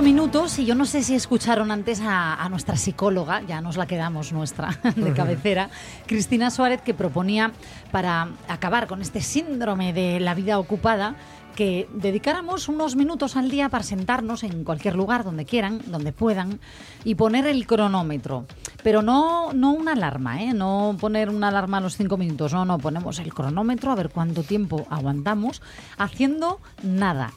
[0.00, 3.86] Minutos y yo no sé si escucharon antes a, a nuestra psicóloga, ya nos la
[3.86, 5.68] quedamos nuestra de cabecera,
[6.06, 7.52] Cristina Suárez, que proponía
[7.90, 11.14] para acabar con este síndrome de la vida ocupada
[11.54, 16.58] que dedicáramos unos minutos al día para sentarnos en cualquier lugar, donde quieran, donde puedan,
[17.04, 18.46] y poner el cronómetro.
[18.82, 20.54] Pero no, no una alarma, ¿eh?
[20.54, 24.08] no poner una alarma a los cinco minutos, no, no, ponemos el cronómetro a ver
[24.08, 25.62] cuánto tiempo aguantamos
[25.98, 27.32] haciendo nada.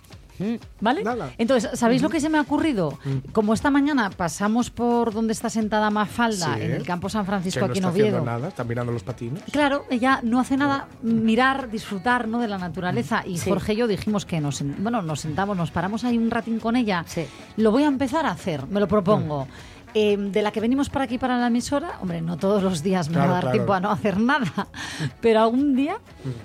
[0.82, 1.04] ¿Vale?
[1.04, 1.32] Nada.
[1.38, 2.98] Entonces, ¿sabéis lo que se me ha ocurrido?
[3.32, 6.62] Como esta mañana pasamos por donde está sentada Mafalda, Sí.
[6.62, 8.26] en el campo San Francisco, que no aquí en está haciendo Oviedo.
[8.32, 9.44] nada, está mirando los patines.
[9.52, 12.40] Claro, ella no hace nada, mirar, disfrutar ¿no?
[12.40, 13.24] de la naturaleza.
[13.26, 13.50] Y Sí.
[13.50, 16.76] Jorge y yo dijimos que nos, bueno, nos sentamos, nos paramos ahí un ratín con
[16.76, 17.04] ella.
[17.08, 17.26] Sí.
[17.58, 19.48] Lo voy a empezar a hacer, me lo propongo.
[19.98, 23.08] Eh, de la que venimos para aquí, para la emisora, hombre, no todos los días
[23.08, 23.54] me Claro, va a dar claro.
[23.56, 24.68] tiempo a no hacer nada,
[25.22, 25.98] pero algún día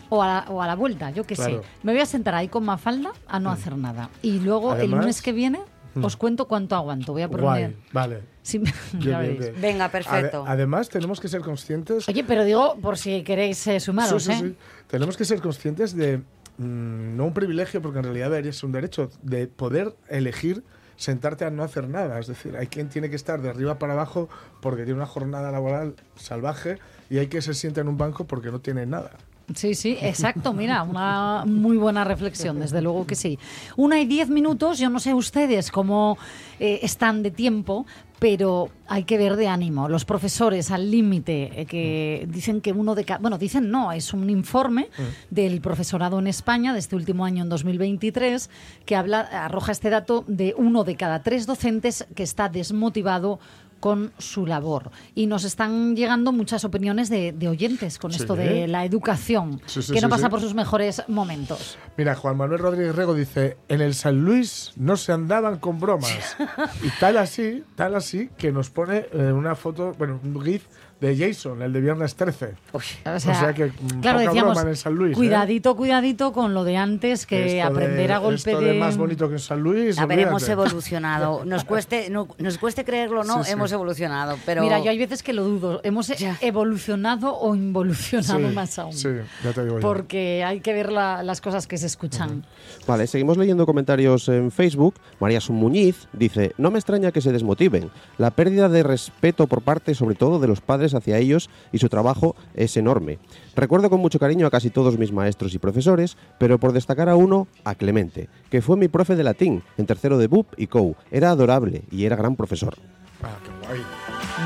[0.09, 1.61] o, a la, o a la vuelta, yo qué Claro.
[1.63, 1.69] sé.
[1.83, 4.09] Me voy a sentar ahí con Mafalda a no hacer nada.
[4.23, 5.59] Y luego el Además- lunes que viene
[6.01, 7.13] os cuento cuánto aguanto.
[7.13, 7.77] Voy a Guay, poner...
[7.93, 8.23] vale.
[8.43, 8.63] Sí,
[9.01, 9.41] ya bien, veréis.
[9.41, 9.55] bien.
[9.61, 10.45] Venga, perfecto.
[10.45, 12.09] Ade- además, tenemos que ser conscientes.
[12.09, 14.49] Oye, pero digo, por si queréis eh, sumaros, Sí, sí, ¿eh?
[14.51, 14.57] sí.
[14.87, 16.19] Tenemos que ser conscientes de,
[16.59, 20.63] mm, no un privilegio, porque en realidad ser un derecho, de poder elegir
[21.01, 22.19] sentarte a no hacer nada.
[22.19, 24.29] Es decir, hay quien tiene que estar de arriba para abajo
[24.61, 26.79] porque tiene una jornada laboral salvaje
[27.09, 29.13] y hay que se sienta en un banco porque no tiene nada.
[29.55, 30.53] Sí, sí, exacto.
[30.53, 33.39] Mira, una muy buena reflexión, desde luego que sí.
[33.77, 36.19] Una y diez minutos, yo no sé ustedes cómo
[36.59, 37.87] eh, están de tiempo,
[38.21, 39.89] pero hay que ver de ánimo.
[39.89, 43.19] Los profesores al límite, eh, que dicen que uno de cada...
[43.19, 44.89] Bueno, dicen no, es un informe
[45.31, 48.51] del profesorado en España de este último año, en 2023,
[48.85, 53.41] que habla, arroja este dato de uno de cada tres docentes que está desmotivado
[53.81, 54.91] con su labor.
[55.15, 58.19] Y nos están llegando muchas opiniones de, de oyentes con Sí.
[58.21, 61.79] esto de la educación, Sí, sí, que no pasa por sus mejores momentos.
[61.97, 66.37] Mira, Juan Manuel Rodríguez Rego dice, en el San Luis no se andaban con bromas.
[66.83, 70.67] y tal así, tal así, que nos pone eh, una foto, bueno, un GIF
[71.01, 72.55] de Jason, el de viernes 13.
[72.73, 72.81] O
[73.19, 75.15] sea, que, mm, claro, poca decíamos, broma en San Luis, ¿eh?
[75.15, 78.73] cuidadito, cuidadito con lo de antes, que Esto aprender de- a golpe esto de...
[78.75, 79.99] de más bonito que en San Luis.
[79.99, 81.45] A ver, hemos evolucionado.
[81.51, 83.53] Nos cueste, no- nos cueste creerlo o no, Sí, sí.
[83.53, 84.37] hemos evolucionado.
[84.45, 85.81] Pero Mira, yo hay veces que lo dudo.
[85.85, 86.37] ¿Hemos Ya.
[86.41, 88.93] evolucionado o involucionado Sí, más aún?
[88.93, 89.09] Sí,
[89.43, 89.81] ya te digo yo.
[89.81, 92.45] Porque hay que ver la- las cosas que se escuchan.
[92.87, 94.95] Vale, seguimos leyendo comentarios en Facebook.
[95.19, 97.91] María Sun Muñiz dice, no me extraña que se desmotiven.
[98.19, 101.89] La pérdida de respeto por parte, sobre todo, de los padres hacia ellos y su
[101.89, 103.19] trabajo es enorme.
[103.55, 107.17] Recuerdo con mucho cariño a casi todos mis maestros y profesores, pero por destacar a
[107.17, 110.97] uno, a Clemente, que fue mi profe de latín en tercero de BUP y COU.
[111.11, 112.75] Era adorable y era gran profesor.
[113.23, 113.81] Ah, qué guay.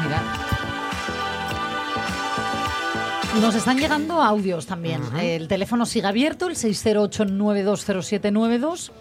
[0.03, 0.23] Mira.
[3.41, 5.03] Nos están llegando audios también.
[5.21, 8.93] El teléfono sigue abierto, el 608920792.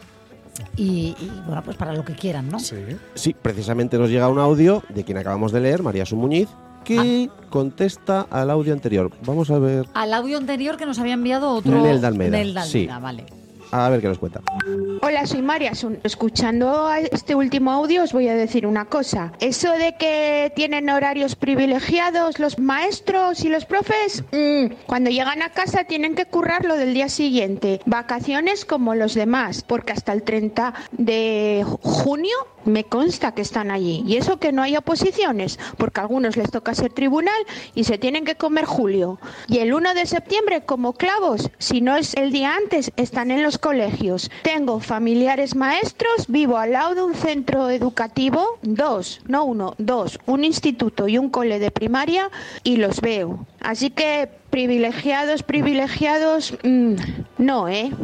[0.75, 2.59] Y, y, bueno, pues para lo que quieran, ¿no?
[2.59, 2.75] Sí.
[3.13, 6.49] Sí, precisamente nos llega un audio de quien acabamos de leer, María Sun Muñiz,
[6.83, 9.11] que contesta al audio anterior.
[9.25, 11.81] Vamos a ver, Al audio anterior que nos había enviado otro.
[11.81, 12.79] Nelda Almeida, Nelda sí.
[12.89, 13.42] Almeida, vale.
[13.73, 14.41] A ver qué nos cuenta.
[15.01, 15.71] Hola, soy María.
[16.03, 19.33] Escuchando este último audio os voy a decir una cosa.
[19.39, 25.49] Eso de que tienen horarios privilegiados los maestros y los profes, mm, cuando llegan a
[25.49, 27.81] casa tienen que currar lo del día siguiente.
[27.85, 34.03] Vacaciones como los demás, porque hasta el 30 de junio me consta que están allí.
[34.07, 37.41] Y eso que no hay oposiciones, porque a algunos les toca ser tribunal
[37.75, 39.19] y se tienen que comer julio.
[39.47, 43.43] Y el 1 de septiembre, como clavos, si no es el día antes, están en
[43.43, 44.29] los colegios.
[44.43, 50.43] Tengo familiares maestros, vivo al lado de un centro educativo, dos, no uno, dos, un
[50.43, 52.29] instituto y un cole de primaria,
[52.63, 53.47] y los veo.
[53.61, 56.95] Así que privilegiados, privilegiados, mm,
[57.37, 57.89] no, ¿eh?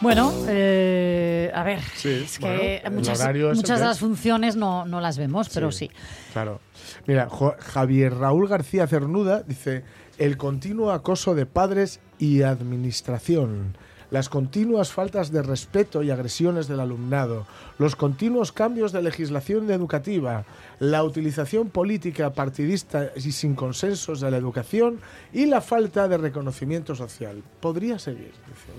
[0.00, 3.18] Bueno, eh, a ver, Sí, es que bueno, muchas,
[3.54, 4.00] muchas de las es.
[4.00, 5.90] funciones no, no las vemos, pero sí.
[6.32, 6.58] Claro.
[7.06, 9.84] Mira, Jo- Javier Raúl García Cernuda dice,
[10.20, 13.74] el continuo acoso de padres y administración,
[14.10, 17.46] las continuas faltas de respeto y agresiones del alumnado,
[17.78, 20.44] los continuos cambios de legislación educativa,
[20.78, 25.00] la utilización política partidista y sin consensos de la educación
[25.32, 27.42] y la falta de reconocimiento social.
[27.60, 28.32] Podría seguir.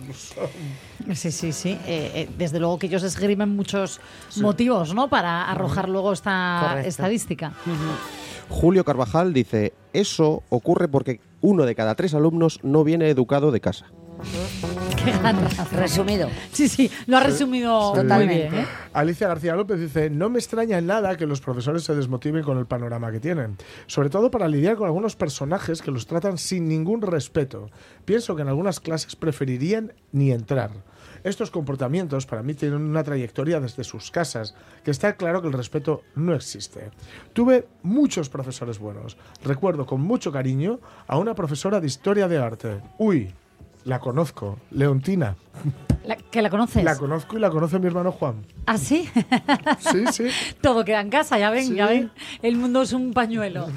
[0.05, 0.35] dice.
[1.15, 1.69] Sí, sí, sí.
[1.87, 3.99] Eh, eh, desde luego que ellos esgrimen muchos
[4.35, 5.09] motivos, ¿no?
[5.09, 6.89] Para arrojar luego esta Correcto.
[6.89, 7.53] estadística.
[8.47, 13.59] Julio Carvajal dice, eso ocurre porque uno de cada tres alumnos no viene educado de
[13.61, 13.91] casa.
[15.71, 16.29] Resumido.
[16.51, 18.49] Sí, sí, lo ha resumido Totalmente.
[18.49, 18.63] bien.
[18.63, 18.67] ¿eh?
[18.93, 22.57] Alicia García López dice, no me extraña en nada que los profesores se desmotiven con
[22.57, 23.57] el panorama que tienen,
[23.87, 27.69] sobre todo para lidiar con algunos personajes que los tratan sin ningún respeto.
[28.05, 30.71] Pienso que en algunas clases preferirían ni entrar.
[31.23, 35.53] Estos comportamientos para mí tienen una trayectoria desde sus casas, que está claro que el
[35.53, 36.89] respeto no existe.
[37.33, 39.17] Tuve muchos profesores buenos.
[39.43, 42.81] Recuerdo con mucho cariño a una profesora de historia de arte.
[42.97, 43.31] Uy,
[43.85, 45.35] la conozco, Leontina.
[46.05, 46.83] La- ¿Que la conoces?
[46.83, 48.43] La conozco y la conoce mi hermano Juan.
[48.65, 49.07] ¿Ah, sí?
[49.79, 50.27] Sí, sí.
[50.61, 51.75] Todo queda en casa, ya ven, Sí.
[51.75, 52.11] ya ven.
[52.41, 53.67] El mundo es un pañuelo.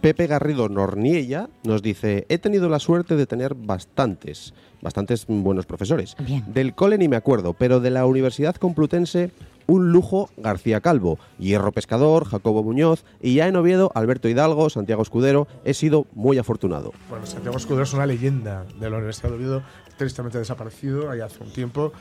[0.00, 4.52] Pepe Garrido Norniella nos dice, he tenido la suerte de tener bastantes,
[4.84, 6.14] bastantes buenos profesores.
[6.20, 6.44] Bien.
[6.46, 9.32] Del cole ni me acuerdo, pero de la Universidad Complutense
[9.66, 15.02] un lujo García Calvo, Hierro Pescador, Jacobo Muñoz y ya en Oviedo Alberto Hidalgo, Santiago
[15.02, 16.92] Escudero, he sido muy afortunado.
[17.08, 19.62] Bueno, Santiago Escudero es una leyenda de la Universidad de Oviedo,
[19.96, 21.92] tristemente desaparecido ahí hace un tiempo.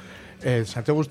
[0.41, 1.01] Eh, Santiago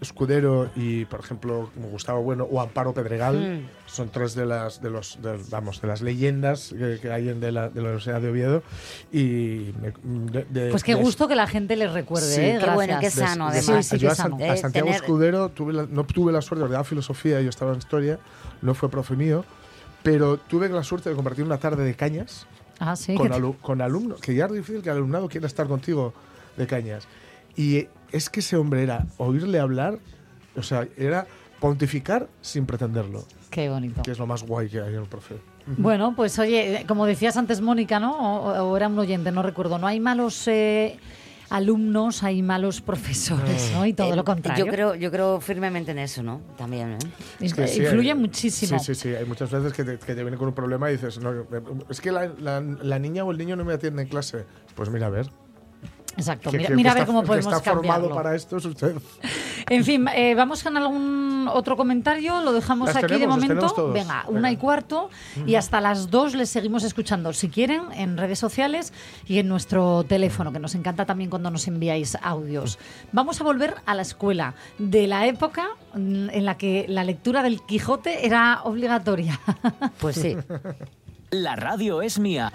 [0.00, 4.90] Escudero y, por ejemplo, como Gustavo Bueno o Amparo Pedregal son tres de las, de
[4.90, 8.20] los, de- vamos, de las leyendas que, que hay en de la, de la Universidad
[8.20, 8.62] de Oviedo.
[9.12, 9.92] Y me-
[10.30, 12.40] de- de- Pues qué de- gusto que la gente les recuerde, Sí.
[12.40, 12.44] ¿eh?
[12.44, 12.74] Qué Gracias.
[12.74, 13.86] bueno, qué de- sano, de- además.
[13.86, 14.44] Sí, sí, yo qué a, San- sano.
[14.44, 17.72] a Eh, Santiago tener- Escudero tuve la- no tuve la suerte, daba filosofía, yo estaba
[17.72, 18.18] en historia,
[18.62, 19.44] no fue profe mío,
[20.02, 22.46] pero tuve la suerte de compartir una tarde de cañas
[22.78, 23.14] Ah, sí.
[23.16, 26.14] con, alu- con alumnos, que ya es difícil que el alumnado quiera estar contigo
[26.56, 27.08] de cañas.
[27.56, 29.98] Y es que ese hombre era oírle hablar,
[30.56, 31.26] o sea, era
[31.60, 34.02] pontificar sin pretenderlo, Qué bonito.
[34.02, 35.36] que es lo más guay que hay en el profe.
[35.78, 38.12] Bueno, pues oye, como decías antes, Mónica, ¿no?
[38.16, 39.78] O, o era un oyente, no recuerdo.
[39.78, 40.96] No hay malos eh,
[41.50, 43.84] alumnos, hay malos profesores, ¿no?
[43.84, 44.64] Y todo Eh, lo contrario.
[44.64, 46.40] Yo creo, yo creo firmemente en eso, ¿no?
[46.56, 46.98] También, ¿eh?
[47.40, 48.78] Es- que sí, influye hay- muchísimo.
[48.78, 49.08] Sí, sí, sí.
[49.16, 51.32] Hay muchas veces que te, que te viene con un problema y dices, no,
[51.90, 54.44] es que la, la- la niña o el niño no me atiende en clase.
[54.76, 55.30] Pues mira, a ver.
[56.16, 56.50] Exacto.
[56.50, 58.14] que- Mira, mira a ver está- cómo el que podemos está formado cambiarlo.
[58.16, 58.96] para esto es usted.
[59.68, 62.40] En fin, eh, vamos con algún otro comentario.
[62.40, 63.54] Lo dejamos Las aquí de tenemos, momento.
[63.54, 63.92] tenemos todos.
[63.94, 64.38] Venga, Venga.
[64.38, 65.10] una y cuarto.
[65.46, 68.92] Y hasta las dos les seguimos escuchando, si quieren, en redes sociales
[69.26, 72.78] y en nuestro teléfono, que nos encanta también cuando nos enviáis audios.
[73.12, 77.42] Vamos a volver a la escuela, de la época mm, en la que la lectura
[77.42, 79.38] del Quijote era obligatoria.
[80.00, 80.36] Pues sí.
[81.30, 82.52] La radio es mía.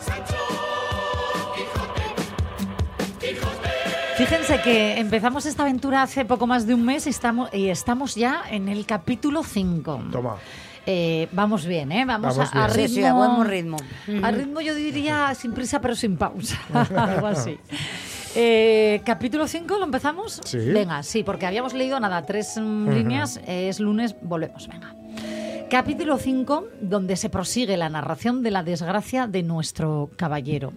[4.22, 8.14] Fíjense que empezamos esta aventura hace poco más de un mes y estamos, y estamos
[8.14, 10.00] ya en el capítulo 5.
[10.12, 10.36] Toma.
[10.86, 12.06] Eh, vamos bien, ¿eh?
[12.06, 12.88] Vamos, Vamos a, a ritmo.
[12.88, 13.78] Sí, sí, a buen ritmo.
[14.22, 16.56] A ritmo yo diría sin prisa pero sin pausa.
[16.96, 17.58] Algo así.
[18.36, 20.40] Eh, capítulo 5, ¿lo empezamos?
[20.46, 20.60] Sí.
[20.60, 24.94] Venga, sí, porque habíamos leído nada, tres mm, líneas, eh, es lunes, volvemos, venga.
[25.68, 30.74] Capítulo 5, donde se prosigue la narración de la desgracia de nuestro caballero.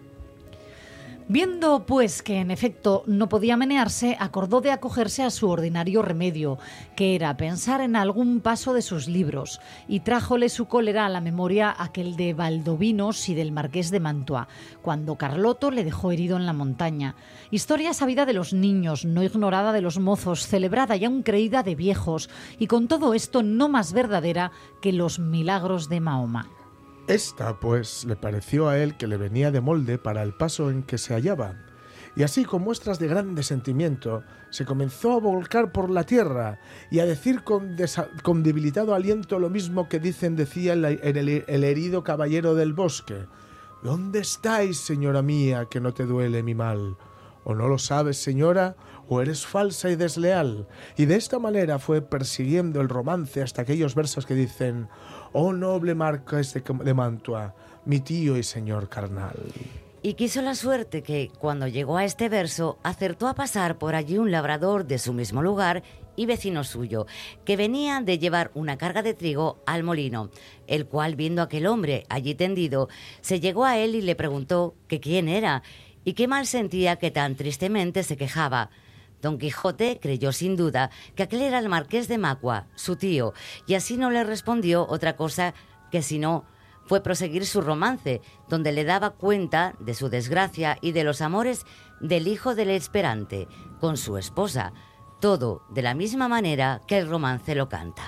[1.27, 6.59] Viendo, pues, que en efecto no podía menearse, acordó de acogerse a su ordinario remedio,
[6.97, 11.23] que era pensar en algún paso de sus libros, y trájole su cólera a la
[11.23, 14.49] memoria aquel de Valdovinos y del marqués de Mantua,
[14.83, 17.15] cuando Carloto le dejó herido en la montaña.
[17.51, 21.75] Historia sabida de los niños, no ignorada de los mozos, celebrada y aún creída de
[21.75, 22.29] viejos,
[22.59, 24.53] y con todo esto no más verdadera
[24.83, 26.51] que los milagros de Mahoma.
[27.07, 30.83] Esta, pues, le pareció a él que le venía de molde para el paso en
[30.83, 31.55] que se hallaba.
[32.17, 37.01] Y así, con muestras de grande sentimiento, se comenzó a volcar por la tierra y
[37.01, 42.73] a decir con, debilitado aliento lo mismo que dicen decía el- el herido caballero del
[42.73, 43.27] bosque.
[43.83, 46.97] ¿Dónde estáis, señora mía, que no te duele mi mal?
[47.43, 48.77] ¿O no lo sabes, señora?
[49.09, 50.67] ¿O eres falsa y desleal?
[50.97, 54.89] Y de esta manera fue persiguiendo el romance hasta aquellos versos que dicen
[55.37, 59.35] Oh noble marqués de, de Mantua, mi tío y señor carnal.
[60.01, 64.17] Y quiso la suerte que, cuando llegó a este verso, acertó a pasar por allí
[64.17, 65.83] un labrador de su mismo lugar
[66.15, 67.07] y vecino suyo,
[67.45, 70.31] que venía de llevar una carga de trigo al molino,
[70.69, 72.89] el cual, viendo a aquel hombre allí tendido,
[73.21, 75.65] se llegó a él y le preguntó que quién era
[76.05, 78.71] y qué mal sentía que tan tristemente se quejaba.
[79.25, 83.33] Don Quijote creyó sin duda que aquel era el marqués de Macua, su tío,
[83.67, 85.55] y así no le respondió otra cosa
[85.91, 86.45] que si no
[86.85, 91.65] fue proseguir su romance, donde le daba cuenta de su desgracia y de los amores
[92.03, 93.49] del hijo del esperante
[93.81, 94.75] con su esposa,
[95.21, 98.03] todo de la misma manera que el romance lo canta.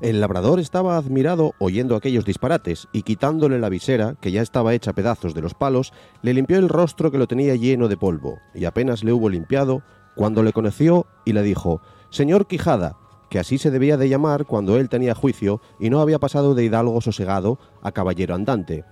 [0.00, 4.92] El labrador estaba admirado oyendo aquellos disparates y quitándole la visera, que ya estaba hecha
[4.92, 8.64] pedazos de los palos, le limpió el rostro que lo tenía lleno de polvo, y
[8.64, 9.82] apenas le hubo limpiado,
[10.14, 12.96] cuando le conoció y le dijo, Señor Quijada,
[13.30, 16.64] que así se debía de llamar cuando él tenía juicio y no había pasado de
[16.64, 18.84] hidalgo sosegado a caballero andante.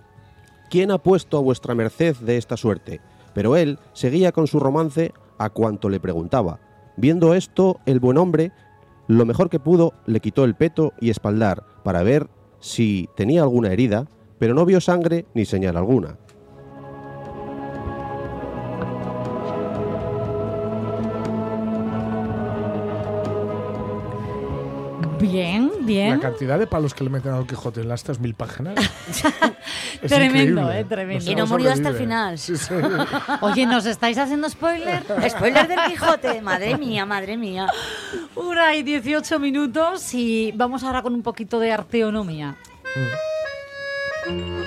[0.70, 3.00] ¿Quién ha puesto a vuestra merced de esta suerte?
[3.34, 6.60] Pero él seguía con su romance a cuanto le preguntaba.
[6.96, 8.52] Viendo esto, el buen hombre,
[9.06, 12.28] lo mejor que pudo, le quitó el peto y espaldar para ver
[12.60, 14.06] si tenía alguna herida,
[14.38, 16.18] pero no vio sangre ni señal alguna.
[25.20, 26.10] Bien, bien.
[26.10, 28.74] La cantidad de palos que le meten a Don Quijote en las estas mil páginas.
[30.02, 31.30] es Tremendo, eh, tremendo.
[31.30, 32.38] Y no murió hasta el final.
[32.38, 32.74] Sí, sí.
[33.40, 35.02] Oye, ¿nos estáis haciendo spoiler?
[35.30, 37.66] Spoiler del Quijote, madre mía, madre mía.
[38.34, 42.56] Una y 18 minutos y vamos ahora con un poquito de arteonomía.
[44.28, 44.57] Eh,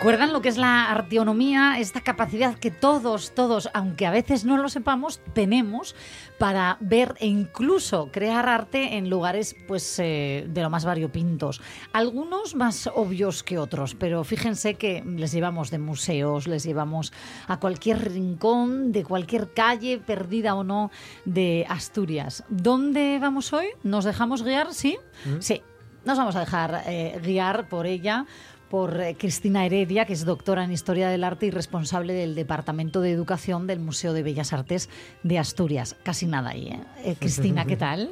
[0.00, 1.78] ¿Recuerdan lo que es la arteonomía?
[1.78, 5.94] Esta capacidad que todos, todos, aunque a veces no lo sepamos, tenemos
[6.38, 11.60] para ver e incluso crear arte en lugares pues, eh, de lo más variopintos.
[11.92, 17.12] Algunos más obvios que otros, pero fíjense que les llevamos de museos, les llevamos
[17.46, 20.90] a cualquier rincón, de cualquier calle, perdida o no,
[21.26, 22.42] de Asturias.
[22.48, 23.66] ¿Dónde vamos hoy?
[23.82, 24.72] ¿Nos dejamos guiar?
[24.72, 24.96] ¿Sí?
[25.40, 25.60] Sí.
[26.06, 28.24] Nos vamos a dejar eh, guiar por ella,
[28.70, 33.00] por eh, Cristina Heredia, que es doctora en Historia del Arte y responsable del Departamento
[33.00, 34.88] de Educación del Museo de Bellas Artes
[35.24, 35.96] de Asturias.
[36.04, 36.80] Casi nada ahí, ¿eh?
[37.04, 38.10] Eh, Cristina, ¿qué tal?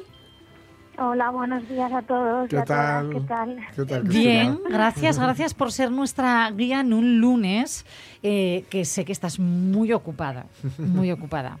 [0.97, 3.03] Hola, buenos días a todos y ¿Qué a todas.
[3.03, 3.09] tal?
[3.09, 3.57] ¿Qué tal?
[3.73, 4.69] ¿Qué tal, Bien, Cristina?
[4.77, 7.85] gracias, gracias por ser nuestra guía en un lunes,
[8.21, 10.45] eh, que sé que estás muy ocupada,
[10.77, 11.57] muy ocupada.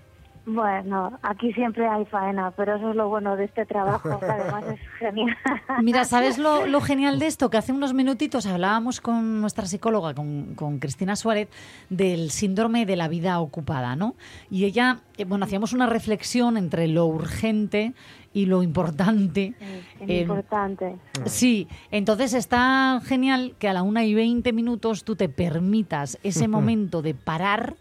[0.53, 4.63] Bueno, aquí siempre hay faena, pero eso es lo bueno de este trabajo, que además
[4.73, 5.35] es genial.
[5.83, 7.49] Mira, ¿sabes lo, lo genial de esto?
[7.49, 11.49] Que hace unos minutitos hablábamos con nuestra psicóloga, con, con Cristina Suárez,
[11.89, 14.15] del síndrome de la vida ocupada, ¿no?
[14.49, 17.93] Y ella, eh, bueno, hacíamos una reflexión entre lo urgente
[18.33, 19.53] y lo importante.
[19.99, 20.95] Es Eh, importante.
[21.25, 26.47] Sí, entonces está genial que a la una y 20 minutos tú te permitas ese
[26.47, 27.75] momento de parar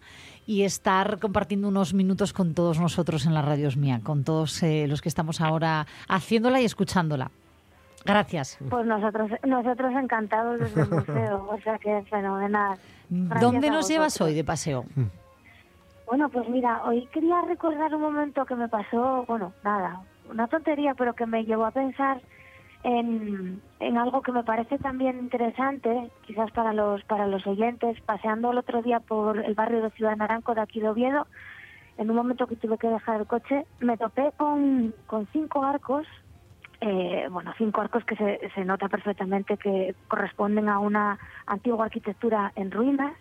[0.49, 4.87] y estar compartiendo unos minutos con todos nosotros en la Radios Mía, con todos eh,
[4.89, 7.31] los que estamos ahora haciéndola y escuchándola.
[8.07, 8.57] Gracias.
[8.71, 12.79] Pues nosotros nosotros encantados desde el museo, o sea que es fenomenal.
[13.11, 14.87] Gracias ¿Dónde nos llevas hoy de paseo?
[16.07, 20.01] Bueno, pues mira, hoy quería recordar un momento que me pasó, bueno, nada,
[20.31, 22.23] una tontería, pero que me llevó a pensar
[22.85, 28.53] en, en algo que me parece también interesante, quizás para los para los oyentes, paseando
[28.53, 31.27] el otro día por el barrio de Ciudad Naranco de aquí de Oviedo,
[31.99, 36.07] en un momento que tuve que dejar el coche, me topé con, con cinco arcos,
[36.81, 42.53] eh, bueno, cinco arcos que se, se nota perfectamente que corresponden a una antigua arquitectura
[42.55, 43.15] en ruinas,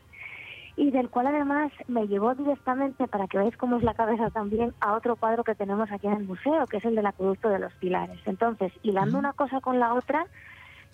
[0.77, 4.73] y del cual además me llevó directamente, para que veáis cómo es la cabeza también,
[4.79, 7.59] a otro cuadro que tenemos aquí en el museo, que es el del acueducto de
[7.59, 8.19] los pilares.
[8.25, 10.27] Entonces, hilando una cosa con la otra,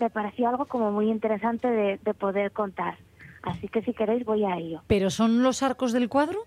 [0.00, 2.96] me pareció algo como muy interesante de, de poder contar.
[3.42, 4.80] Así que si queréis voy a ello.
[4.86, 6.40] ¿Pero son los arcos del cuadro?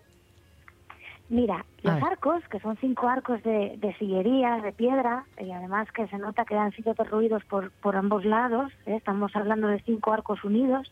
[1.30, 6.08] Mira, los arcos, que son cinco arcos de, de sillería, de piedra, y además que
[6.08, 8.96] se nota que han sido derruidos por, por ambos lados, ¿eh?
[8.96, 10.92] estamos hablando de cinco arcos unidos,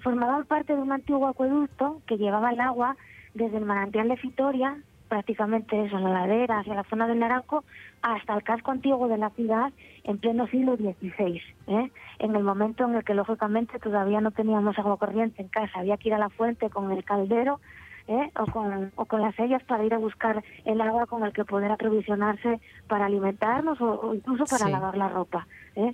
[0.00, 2.96] formaban parte de un antiguo acueducto que llevaba el agua
[3.34, 4.76] desde el manantial de Fitoria,
[5.08, 7.64] prácticamente eso, la ladera hacia la zona del Naranco,
[8.02, 9.72] hasta el casco antiguo de la ciudad
[10.04, 11.90] en pleno siglo XVI, ¿eh?
[12.18, 15.96] en el momento en el que lógicamente todavía no teníamos agua corriente en casa, había
[15.96, 17.60] que ir a la fuente con el caldero
[18.08, 18.30] ¿eh?
[18.38, 21.44] o, con, o con las sellas para ir a buscar el agua con el que
[21.44, 24.70] poder aprovisionarse para alimentarnos o, o incluso para Sí.
[24.72, 25.46] lavar la ropa.
[25.76, 25.92] ¿eh?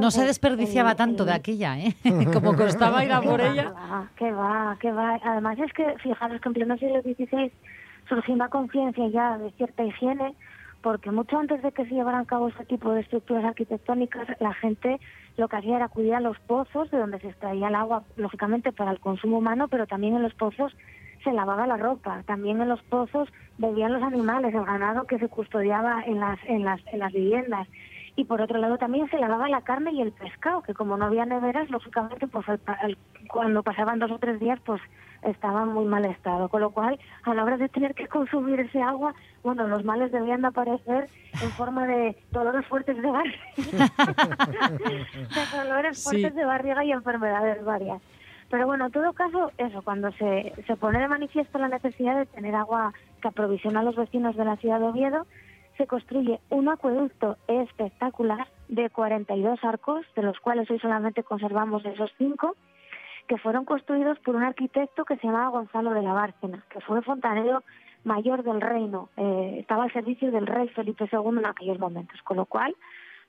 [0.00, 1.94] No se desperdiciaba el- tanto el- de aquella, ¿eh?
[2.32, 3.72] Como costaba ir a por ¿Qué ella.
[4.16, 4.76] ¿Qué va?
[4.80, 5.18] ¿Qué va?
[5.24, 7.50] Además es que, fijaros que en pleno siglo XVI
[8.08, 10.34] surgió una conciencia ya de cierta higiene,
[10.82, 14.52] porque mucho antes de que se llevaran a cabo este tipo de estructuras arquitectónicas, la
[14.54, 15.00] gente
[15.36, 18.70] lo que hacía era acudir a los pozos, de donde se extraía el agua, lógicamente
[18.70, 20.76] para el consumo humano, pero también en los pozos
[21.24, 23.28] se lavaba la ropa, también en los pozos
[23.58, 27.66] bebían los animales, el ganado que se custodiaba en las, en las, en las viviendas.
[28.16, 31.06] Y por otro lado también se lavaba la carne y el pescado, que como no
[31.06, 34.80] había neveras, lógicamente, pues al al- cuando pasaban dos o tres días, pues
[35.22, 36.48] estaba en muy mal estado.
[36.48, 40.12] Con lo cual, a la hora de tener que consumir ese agua, bueno, los males
[40.12, 41.08] debían de aparecer
[41.40, 43.38] en forma de dolores fuertes de barriga.
[45.34, 46.04] de dolores Sí.
[46.04, 48.02] fuertes de barriga y enfermedades varias.
[48.50, 52.26] Pero bueno, en todo caso, eso, cuando se, se pone de manifiesto la necesidad de
[52.26, 55.26] tener agua que aprovisiona a los vecinos de la ciudad de Oviedo,
[55.76, 62.12] se construye un acueducto espectacular de 42 arcos, de los cuales hoy solamente conservamos esos
[62.18, 62.56] cinco,
[63.26, 67.02] que fueron construidos por un arquitecto que se llamaba Gonzalo de la Bárcena, que fue
[67.02, 67.62] fontanero
[68.04, 72.36] mayor del reino, eh, estaba al servicio del rey Felipe II en aquellos momentos, con
[72.36, 72.76] lo cual,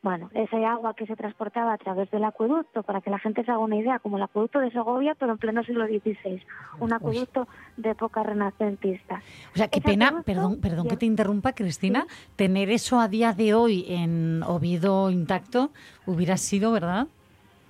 [0.06, 3.50] bueno, ese agua que se transportaba a través del acueducto, para que la gente se
[3.50, 6.44] haga una idea, como el acueducto de Segovia, pero en pleno siglo XVI,
[6.80, 9.24] un acueducto de época renacentista.
[9.56, 13.34] O sea, qué Ese pena, perdón, perdón que te interrumpa, Cristina, tener eso a día
[13.34, 15.72] de hoy en Oviedo intacto
[16.06, 17.08] hubiera sido, ¿verdad?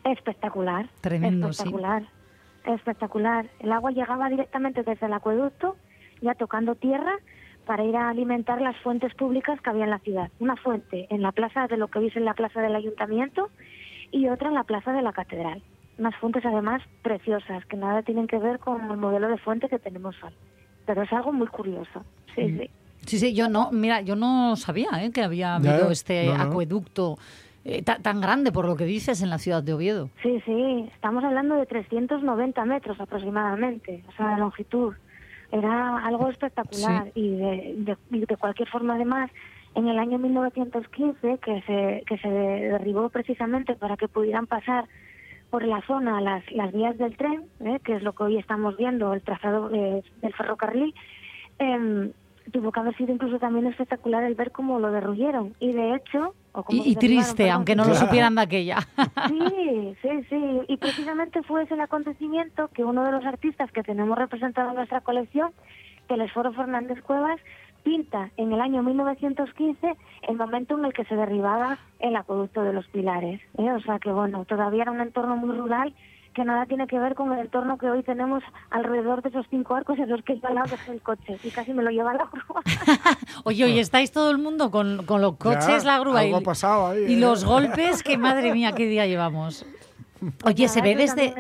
[0.04, 0.90] Espectacular.
[1.00, 1.62] Tremendo, sí.
[1.62, 2.04] espectacular.
[2.66, 3.46] Espectacular.
[3.60, 5.78] El agua llegaba directamente desde el acueducto,
[6.22, 7.14] ya tocando tierra,
[7.66, 10.30] para ir a alimentar las fuentes públicas que había en la ciudad.
[10.40, 13.50] Una fuente en la plaza de lo que veis en la plaza del ayuntamiento
[14.12, 15.62] y otra en la plaza de la catedral.
[15.98, 19.80] Unas fuentes además preciosas, que nada tienen que ver con el modelo de fuente que
[19.80, 20.34] tenemos hoy.
[20.86, 22.04] Pero es algo muy curioso.
[22.36, 22.60] Sí, Mm.
[22.60, 22.70] sí.
[23.06, 25.12] Sí, sí, yo no, mira, yo no sabía ¿eh?
[25.12, 26.44] que había habido este no, no.
[26.44, 27.18] acueducto
[27.64, 30.10] eh, ta- tan grande, por lo que dices, en la ciudad de Oviedo.
[30.24, 34.94] Sí, sí, estamos hablando de 390 metros aproximadamente, o sea, de longitud.
[35.60, 39.32] Era algo espectacular y de, de- y de cualquier forma, además,
[39.76, 44.86] en el año 1915, que se, que se derribó precisamente para que pudieran pasar
[45.50, 47.80] por la zona las, las vías del tren, ¿eh?
[47.84, 50.94] que es lo que hoy estamos viendo, el trazado eh, del ferrocarril,
[51.60, 52.12] em,
[52.52, 55.54] tuvo que haber sido incluso también espectacular el ver cómo lo derruyeron.
[55.60, 56.34] Y de hecho...
[56.56, 58.78] o cómo Y, triste, aunque no lo supieran de aquella.
[59.28, 60.62] Sí, sí, sí.
[60.68, 64.76] Y precisamente fue ese el acontecimiento que uno de los artistas que tenemos representado en
[64.76, 65.52] nuestra colección,
[66.08, 67.40] Telesforo Fernández Cuevas,
[67.84, 69.96] pinta en el año 1915
[70.28, 73.42] el momento en el que se derribaba el acueducto de los Pilares.
[73.58, 73.72] ¿eh?
[73.72, 75.94] O sea que, bueno, todavía era un entorno muy rural
[76.36, 79.74] que nada tiene que ver con el entorno que hoy tenemos alrededor de esos cinco
[79.74, 82.14] arcos en los que yo al lado dejé el coche y casi me lo lleva
[82.14, 82.62] la grúa.
[83.46, 86.44] Oye, oye, estáis todo el mundo con, con los coches, Ya, la grúa algo y,
[86.44, 87.20] pasado ahí, y ¿eh?
[87.20, 89.66] los golpes, que madre mía, qué día llevamos.
[90.44, 91.34] Oye, se ve desde...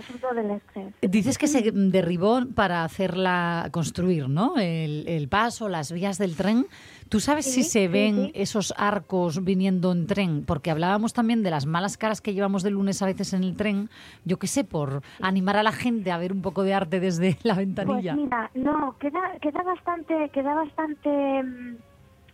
[1.02, 4.58] Dices que se derribó para hacerla construir, ¿no?
[4.58, 6.68] El, el paso, las vías del tren.
[7.10, 8.32] ¿Tú sabes si se ven sí.
[8.34, 10.44] esos arcos viniendo en tren?
[10.46, 13.56] Porque hablábamos también de las malas caras que llevamos de lunes a veces en el
[13.56, 13.90] tren.
[14.26, 17.38] Yo qué sé, por animar a la gente a ver un poco de arte desde
[17.44, 18.16] la Pues ventanilla.
[18.16, 21.76] mira, no, queda, queda bastante, queda bastante mm,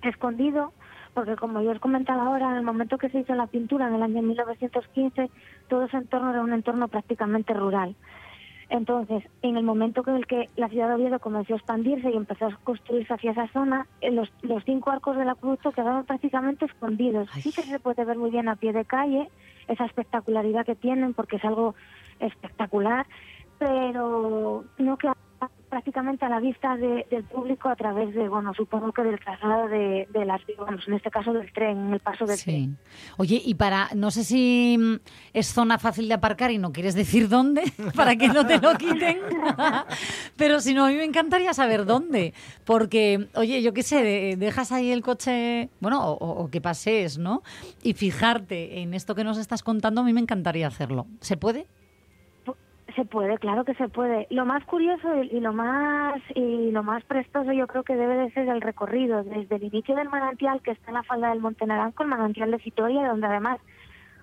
[0.04, 0.72] escondido,
[1.14, 3.96] porque como yo os comentaba ahora, en el momento que se hizo la pintura en
[3.96, 5.30] el año 1915,
[5.72, 7.96] todo ese entorno era un entorno prácticamente rural.
[8.68, 12.18] Entonces, en el momento en el que la ciudad de Oviedo comenzó a expandirse y
[12.18, 16.66] empezó a construirse hacia esa zona, eh, los, los cinco arcos del acueducto quedaron prácticamente
[16.66, 17.30] escondidos.
[17.34, 17.42] Ay.
[17.42, 19.30] Sí que se puede ver muy bien a pie de calle
[19.70, 21.74] esa espectacularidad que tienen, porque es algo
[22.20, 23.06] espectacular,
[23.58, 25.16] pero no queda
[25.72, 29.68] prácticamente a la vista de- del público a través de, bueno, supongo que del trazado
[29.70, 32.78] de, de las, vamos, en este caso del tren, el paso del tren.
[32.78, 33.12] Sí.
[33.18, 34.96] Oye, y para, no sé si mm,
[35.34, 37.64] es zona fácil de aparcar y no quieres decir dónde,
[37.96, 39.18] para que no te lo quiten,
[40.36, 42.34] pero si no, a mí me encantaría saber dónde,
[42.66, 46.62] porque, oye, yo qué sé, de- dejas ahí el coche, bueno, o, o- o que
[46.62, 47.42] pasees, ¿no?
[47.82, 51.08] Y fijarte en esto que nos estás contando, a mí me encantaría hacerlo.
[51.22, 51.66] ¿Se puede?
[52.96, 54.28] Se puede, claro que se puede.
[54.32, 58.32] Lo más curioso y, lo más y lo más prestoso yo creo que debe de
[58.32, 61.66] ser el recorrido desde el inicio del manantial que está en la falda del Monte
[61.66, 63.60] Naranco, el manantial de Vitoria, donde además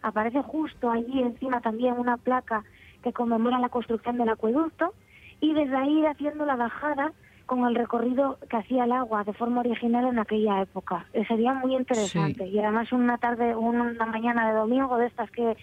[0.03, 2.65] aparece justo allí encima también una placa
[3.03, 4.93] que conmemora la construcción del acueducto
[5.41, 7.13] y desde ahí haciendo la bajada
[7.49, 11.07] con el recorrido que hacía el agua de forma original en aquella época.
[11.15, 15.57] Eh, sería muy interesante y además una tarde, una mañana de domingo de estas que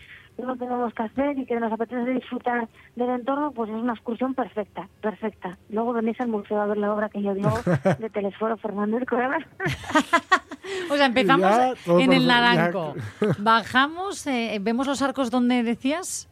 [0.43, 4.34] no tenemos que hacer y que nos apetece disfrutar del entorno, pues es una excursión
[4.34, 5.58] perfecta, perfecta.
[5.69, 7.52] Luego venís al museo a ver la obra que yo digo
[8.00, 9.43] de Telesforo Fernández Cuevas.
[10.89, 12.26] O sea, empezamos Ya, todo en el.
[12.28, 12.95] Naranco,
[13.38, 16.28] bajamos, eh, vemos los arcos donde decías.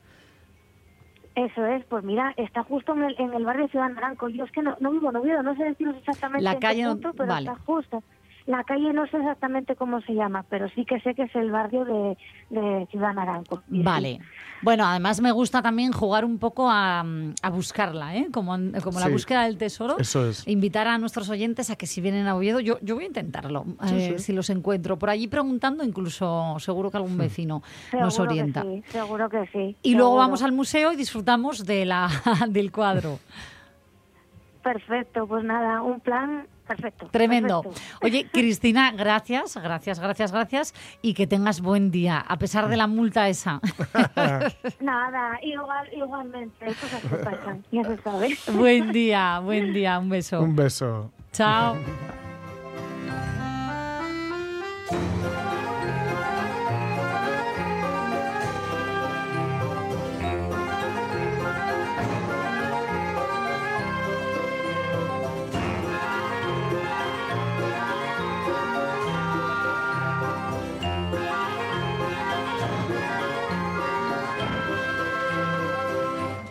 [1.35, 4.29] Eso es, pues mira, está justo en el, en el barrio Ciudad Naranco.
[4.29, 6.67] Yo es que no, no vivo en Oviedo, no sé deciros exactamente La en qué
[6.67, 7.49] calle punto, pero vale.
[7.49, 8.03] está justo.
[8.45, 11.49] La calle no sé exactamente cómo se llama, pero sí que sé que es el
[11.49, 12.17] barrio de,
[12.49, 13.13] de Ciudad
[13.49, 14.19] sí, Vale.
[14.61, 17.05] Bueno, además me gusta también jugar un poco a,
[17.41, 18.27] a buscarla, ¿eh?
[18.33, 19.97] Como, como la búsqueda del tesoro.
[19.97, 20.45] Eso es.
[20.47, 23.65] Invitar a nuestros oyentes a que si vienen a Oviedo, yo, yo voy a intentarlo,
[23.91, 24.97] eh, si los encuentro.
[24.97, 27.61] Por allí preguntando, incluso seguro que algún vecino
[27.93, 28.61] nos seguro que orienta.
[28.63, 29.77] sí, seguro que sí.
[29.83, 32.09] Y luego vamos al museo y disfrutamos de la,
[32.49, 33.19] del cuadro.
[34.63, 37.07] Perfecto, pues nada, un plan perfecto.
[37.11, 37.63] Tremendo.
[37.63, 37.97] perfecto.
[38.01, 40.73] Oye, Cristina, gracias, gracias, gracias, gracias.
[41.01, 43.59] Y que tengas buen día, a pesar de la multa esa.
[44.79, 48.37] Nada, igual, igualmente, cosas que pasan, ya se sabe.
[48.53, 50.41] buen día, buen día, un beso.
[50.41, 51.11] Un beso.
[51.31, 51.77] Chao.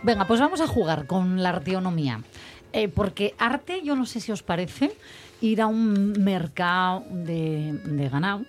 [0.03, 2.21] Venga, pues vamos a jugar con la arteonomía.
[2.73, 4.93] Eh, porque arte, yo no sé si os parece,
[5.41, 8.43] ir a un mercado de, de ganado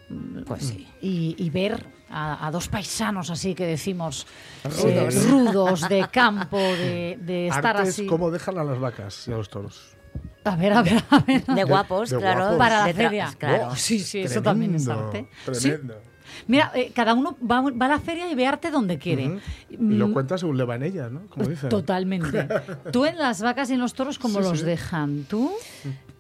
[0.46, 0.88] Pues sí.
[1.02, 4.26] y, y ver a, a dos paisanos así que decimos
[4.64, 4.86] Rudos.
[5.16, 8.06] eh, rudos de campo, de, de estar Arte es así.
[8.06, 9.96] cómo dejan a las vacas y a los toros.
[10.46, 11.46] A ver, a ver, a ver.
[11.46, 12.40] De guapos, de claro.
[12.42, 12.58] guapos.
[12.58, 13.34] Para la feria.
[13.38, 13.70] Claro.
[13.72, 15.28] Oh, sí, sí, eso también es Tremendo, arte.
[15.54, 15.74] Sí.
[16.48, 19.40] Mira, eh, cada uno va, va a la feria y ve arte donde quiere.
[19.70, 21.22] Y lo Mm, cuenta según le va en ella, ¿no?
[21.30, 21.70] Como dicen.
[21.70, 22.48] Totalmente.
[22.92, 24.66] Tú en las vacas y en los toros, ¿cómo Sí, los sí.
[24.66, 25.24] dejan?
[25.30, 25.52] ¿Tú,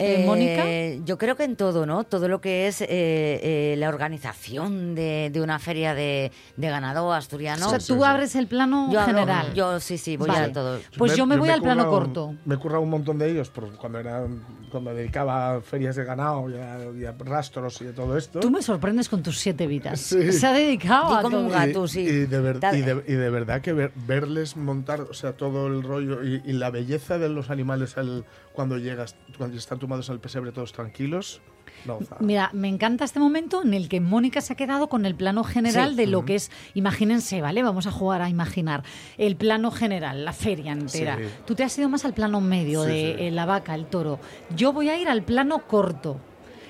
[0.06, 1.04] Eh, Mónica?
[1.06, 2.04] Yo creo que en todo, ¿no?
[2.04, 7.12] Todo lo que es eh, eh, la organización de, de una feria de, de ganado
[7.14, 7.68] asturiano.
[7.68, 9.54] o sea, tú abres el plano yo, hablo- general.
[9.54, 10.46] yo sí, sí, voy Vale.
[10.46, 10.80] a todo.
[10.98, 12.36] Pues yo me voy he al plano corto.
[12.46, 14.26] Me he currado un montón de ellos por cuando era
[14.72, 18.18] cuando me dedicaba a ferias de ganado y a, y a rastros y de todo
[18.18, 18.40] esto.
[18.40, 20.00] Tú me sorprendes con tus siete vidas.
[20.00, 20.32] Sí.
[20.32, 21.54] Se ha dedicado Di a como un todo.
[21.60, 21.72] gato.
[21.82, 22.02] tú, sí.
[22.02, 25.68] Y de, ver- y de- y de verdad que ver- verles montar, o sea, todo
[25.68, 29.58] el rollo y, y la belleza de los animales al- cuando llegas, cuando
[30.02, 31.42] están tomados al pesebre todos tranquilos.
[31.86, 34.88] No, o sea, Mira, me encanta este momento en el que Mónica se ha quedado
[34.90, 35.96] con el plano general Sí.
[35.98, 37.62] de lo que es, imagínense, ¿vale?
[37.64, 38.84] Vamos a jugar a imaginar
[39.18, 41.18] el plano general, la feria entera.
[41.18, 41.24] Sí.
[41.46, 44.20] Tú te has ido más al plano medio Sí, de eh, la vaca, el toro.
[44.56, 46.20] Yo voy a ir al plano corto.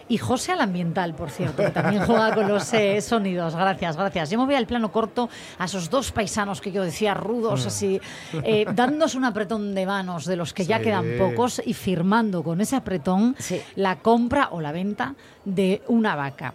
[0.09, 3.55] Y José al ambiental, por cierto, que también juega con los eh, sonidos.
[3.55, 4.29] Gracias, gracias.
[4.29, 7.99] Yo me voy al plano corto a esos dos paisanos que yo decía rudos, así,
[8.43, 12.61] eh, dándose un apretón de manos de los que ya quedan pocos y firmando con
[12.61, 13.61] ese apretón Sí.
[13.75, 16.53] la compra o la venta de una vaca.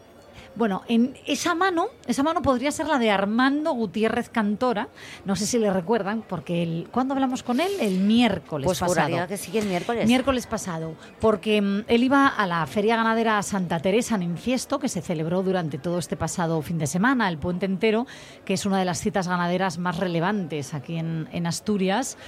[0.59, 4.89] Bueno, en esa mano, esa mano podría ser la de Armando Gutiérrez Cantora.
[5.25, 7.71] No sé si le recuerdan, porque el, ¿cuándo hablamos con él?
[7.81, 9.29] El miércoles Pues pasado.
[9.29, 10.09] que sí que el miércoles.
[10.09, 14.89] Miércoles pasado, porque mm, él iba a la Feria Ganadera Santa Teresa en Infiesto, que
[14.89, 18.09] se celebró durante todo este pasado fin de semana, el puente entero,
[18.45, 22.19] que es una de las citas ganaderas más relevantes aquí en, en Asturias.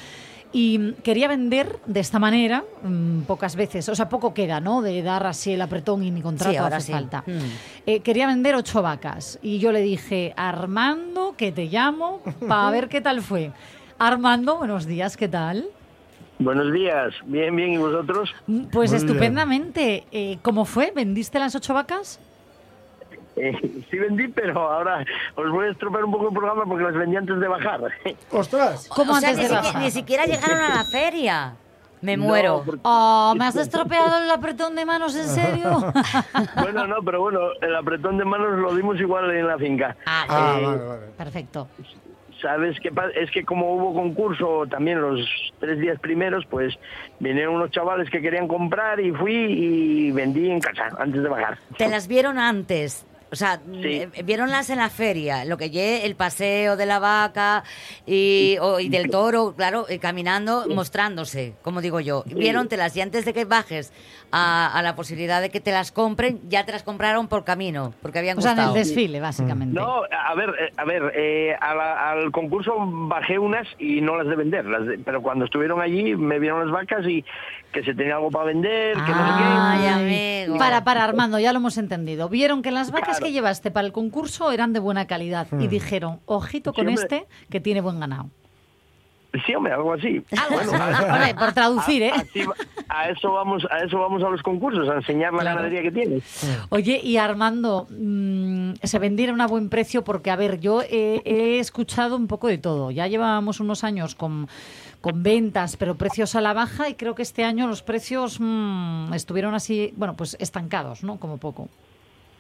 [0.53, 4.83] Y quería vender de esta manera, mm, pocas veces, o sea, poco queda, ¿no?
[4.83, 6.93] De dar así el apretón y ni contrato Sí, ahora hace sí.
[6.93, 7.23] falta.
[7.27, 7.39] Mm.
[7.87, 12.89] Eh, quería vender ocho vacas y yo le dije, Armando, que te llamo para ver
[12.89, 13.53] qué tal fue.
[13.99, 15.67] Armando, buenos días, ¿qué tal?
[16.41, 18.31] Buenos días, bien, bien, ¿y vosotros?
[18.47, 20.05] Mm, Pues Muy estupendamente.
[20.11, 20.91] Eh, ¿Cómo fue?
[20.97, 22.19] ¿Vendiste las ocho vacas?
[23.43, 25.05] Eh, sí vendí, pero ahora
[25.37, 27.81] os voy a estropear un poco el programa porque las vendí antes de bajar.
[28.33, 28.89] ¡Ostras!
[28.95, 29.83] ¿Cómo o sea, antes ni, de bajar?
[29.83, 31.55] ni siquiera llegaron a la feria.
[32.03, 32.63] Me No, muero.
[32.65, 35.93] porque- Oh, ¿me has estropeado el apretón de manos en serio?
[36.63, 39.97] Bueno, no, pero bueno, el apretón de manos lo dimos igual en la finca.
[40.07, 41.07] Ah, Ah, Eh, vale, vale.
[41.19, 41.69] Perfecto.
[42.41, 43.11] ¿Sabes qué pasa?
[43.11, 45.21] Es que como hubo concurso también los
[45.59, 46.73] tres días primeros, pues
[47.19, 51.59] vinieron unos chavales que querían comprar y fui y vendí en casa antes de bajar.
[51.77, 53.05] Te las vieron antes.
[53.33, 53.89] O sea, Sí.
[53.89, 57.63] eh, vieronlas en la feria, lo que lle el paseo de la vaca
[58.07, 62.25] y, o- y del toro, claro, eh, caminando, mostrándose, como digo yo.
[62.27, 63.93] Viérontelas y antes de que bajes
[64.33, 67.93] a, a la posibilidad de que te las compren, ya te las compraron por camino,
[68.03, 69.75] porque habían O sea, en el desfile, básicamente.
[69.75, 74.17] No, a ver, eh, a ver, eh, a la- al concurso bajé unas y no
[74.17, 77.25] las de vender, las de- pero cuando estuvieron allí me vieron las vacas y
[77.73, 79.45] que se tenía algo para vender, que no sé qué.
[79.45, 80.59] Ay, Ay, amigo.
[80.59, 82.29] Para, para, Armando, ya lo hemos entendido.
[82.29, 83.27] Vieron que las vacas Claro.
[83.27, 87.03] que llevaste para el concurso eran de buena calidad y dijeron, ojito con Sí, hombre.
[87.03, 88.29] este que tiene buen ganado.
[89.47, 90.25] Sí, hombre, algo así.
[90.51, 92.11] Bueno, Hombre, por traducir, ¿eh?
[92.15, 92.55] así va-
[92.89, 95.57] a eso vamos, a eso vamos a los concursos, a enseñar la Claro.
[95.59, 96.67] ganadería que tienes.
[96.71, 101.61] Oye, y Armando, mm, se vendiera a buen precio porque, a ver, yo he, he
[101.61, 102.91] escuchado un poco de todo.
[102.91, 104.49] Ya llevábamos unos años con,
[105.01, 109.13] con ventas, pero precios a la baja y creo que este año los precios mm,
[109.15, 111.19] estuvieron así, bueno, pues estancados, ¿no?
[111.21, 111.69] Como poco.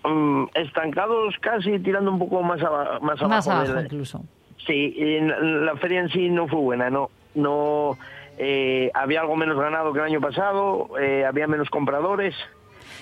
[0.02, 3.28] Mm, estancados casi tirando un poco más, aba- más abajo.
[3.28, 4.24] Más abajo del- incluso.
[4.66, 7.96] Sí, y la, feria en sí no fue buena, no, no
[8.38, 12.34] eh, había algo menos ganado que el año pasado, eh, había menos compradores.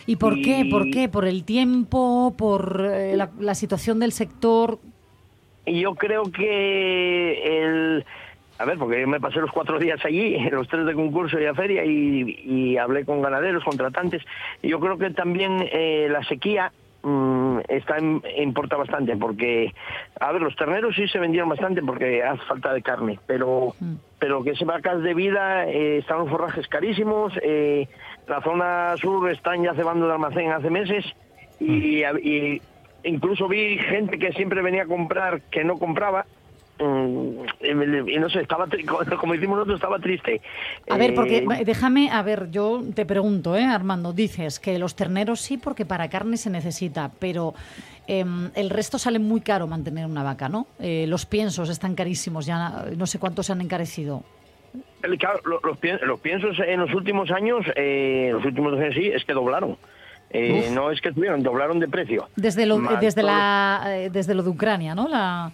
[0.06, 0.66] ¿Y por qué?
[0.70, 1.08] ¿Por qué?
[1.08, 2.34] ¿Por el tiempo?
[2.38, 4.78] ¿Por eh, la, la situación del sector?
[5.66, 8.04] Yo creo que el...
[8.58, 11.44] A ver, porque yo me pasé los cuatro días allí, los tres de concurso y
[11.44, 14.22] a feria, y, y hablé con ganaderos, contratantes.
[14.62, 16.72] Yo creo que también eh, la sequía
[17.08, 19.72] mm, está en- importa bastante, porque,
[20.20, 23.74] a ver, los terneros sí se vendieron bastante porque hace falta de carne, pero
[24.20, 27.86] pero que se vacas de vida, eh, están los forrajes carísimos, eh,
[28.26, 31.04] la zona sur están ya cebando de almacén hace meses,
[31.60, 32.60] y, y
[33.04, 36.37] incluso vi gente que siempre venía a comprar que no compraba, mm,
[36.78, 38.66] no sé, estaba
[39.20, 40.40] como decimos nosotros, estaba triste.
[40.88, 44.12] A ver, porque Eh, déjame, a ver, yo te pregunto, ¿eh, Armando?
[44.12, 47.54] Dices que los terneros sí, porque para carne se necesita, pero
[48.06, 50.66] em, el resto sale muy caro mantener una vaca, ¿no?
[50.80, 54.22] Eh, los piensos están carísimos, ya no sé cuántos se han encarecido.
[55.02, 58.94] el- claro, lo- los, los piensos en los últimos años, eh, los últimos dos años
[58.94, 59.76] sí, es que doblaron.
[60.30, 62.28] Eh, no es que tuvieron, doblaron de precio.
[62.36, 65.08] Desde lo, Más desde, todo- la, eh, desde lo de Ucrania, ¿no?
[65.08, 65.50] La,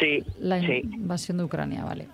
[0.00, 0.82] Sí, la sí.
[0.84, 2.08] invasión de Ucrania, vale.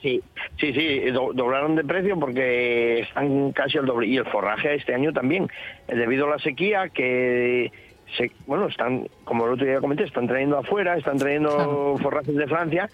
[0.00, 0.22] Sí,
[0.60, 4.06] sí, sí, do- doblaron de precio porque están casi al doble.
[4.06, 5.48] Y el forraje este año también,
[5.88, 7.72] eh, debido a la sequía que,
[8.16, 11.96] se, bueno, están, como el otro día comenté, están trayendo afuera, están trayendo Claro.
[12.00, 12.88] forrajes de Francia.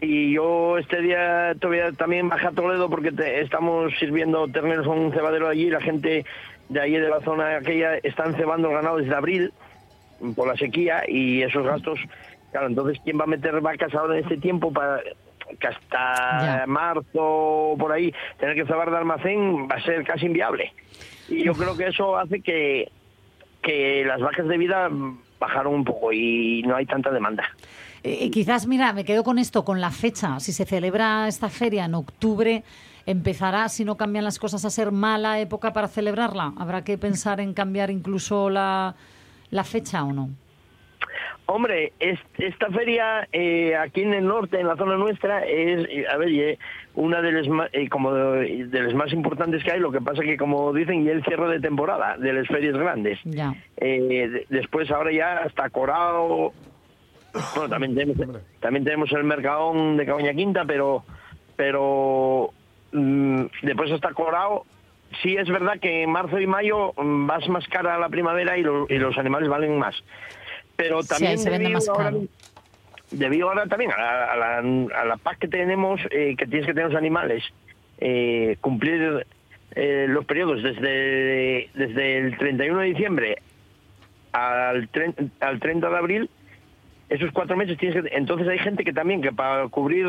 [0.00, 4.90] Y yo este día todavía también bajé a Toledo porque te- estamos sirviendo terneros a
[4.90, 5.68] un cebadero allí.
[5.68, 6.24] La gente
[6.70, 9.52] de allí de la zona aquella están cebando el ganado desde abril
[10.34, 12.00] por la sequía y esos gastos,
[12.52, 15.00] claro, entonces ¿quién va a meter vacas ahora en este tiempo para
[15.58, 16.64] que hasta Ya.
[16.66, 20.72] marzo por ahí tener que cebar de almacén va a ser casi inviable?
[21.28, 22.90] Y yo creo que eso hace que,
[23.62, 24.88] que las vacas de vida
[25.40, 27.44] bajaron un poco y no hay tanta demanda.
[28.04, 30.38] Eh, y quizás, mira, me quedo con esto, con la fecha.
[30.40, 32.64] Si se celebra esta feria en octubre,
[33.06, 36.52] empezará, si no cambian las cosas, a ser mala época para celebrarla.
[36.58, 38.94] Habrá que pensar en cambiar incluso la,
[39.50, 40.30] la fecha o no.
[41.46, 46.06] Hombre, es- esta feria eh, aquí en el norte, en la zona nuestra, es, eh,
[46.10, 46.58] a ver, eh,
[46.94, 49.80] una de las más, eh, como de, de las más importantes que hay.
[49.80, 53.18] Lo que pasa que, como dicen, y el cierre de temporada de las ferias grandes.
[53.24, 53.52] Ya.
[53.76, 56.52] Eh, de- después ahora ya hasta Corao,
[57.56, 61.02] bueno, también tenemos, también tenemos el Mercadón de Cabaña Quinta, pero
[61.56, 62.50] pero
[62.92, 64.64] mm, después hasta Corao,
[65.22, 68.56] sí es verdad que en marzo y mayo mm, vas más cara a la primavera
[68.56, 69.94] y, lo- y los animales valen más.
[70.76, 72.22] Pero también ahí se vende debido más ahora- caro.
[73.10, 74.58] debido ahora también a la, a la,
[75.00, 77.42] a la PAC que tenemos, eh, que tienes que tener los animales,
[77.98, 79.26] eh, cumplir
[79.74, 83.36] eh, los periodos desde, desde el 31 de diciembre
[84.32, 84.88] al,
[85.40, 86.30] al 30 de abril,
[87.08, 88.16] esos cuatro meses tienes que...
[88.16, 90.06] Entonces hay gente que también, que para cubrir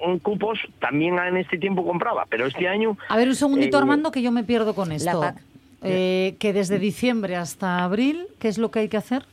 [0.00, 2.96] un cupos, también en este tiempo compraba, pero este año...
[3.08, 5.20] A ver, un segundito, eh, Armando, que yo me pierdo con La esto.
[5.20, 5.36] PAC.
[5.82, 9.24] Eh, que desde diciembre hasta abril, ¿qué es lo que hay que hacer?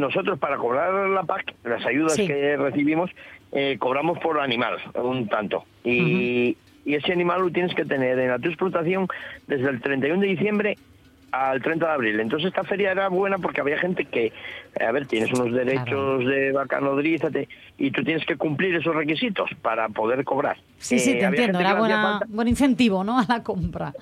[0.00, 2.26] Nosotros para cobrar la PAC, las ayudas Sí.
[2.26, 3.10] que recibimos,
[3.52, 5.64] eh, cobramos por animal, un tanto.
[5.84, 9.06] Y, y ese animal lo tienes que tener en la tu explotación
[9.46, 10.76] desde el 31 de diciembre
[11.32, 12.18] al 30 de abril.
[12.20, 16.26] Entonces esta feria era buena porque había gente que, eh, a ver, tienes unos derechos
[16.26, 17.28] de vaca nodriza
[17.78, 20.56] y tú tienes que cumplir esos requisitos para poder cobrar.
[20.78, 21.60] Sí, sí, Eh, te había entiendo.
[21.60, 23.18] Era buena, buen incentivo, ¿no?
[23.20, 23.92] A la compra.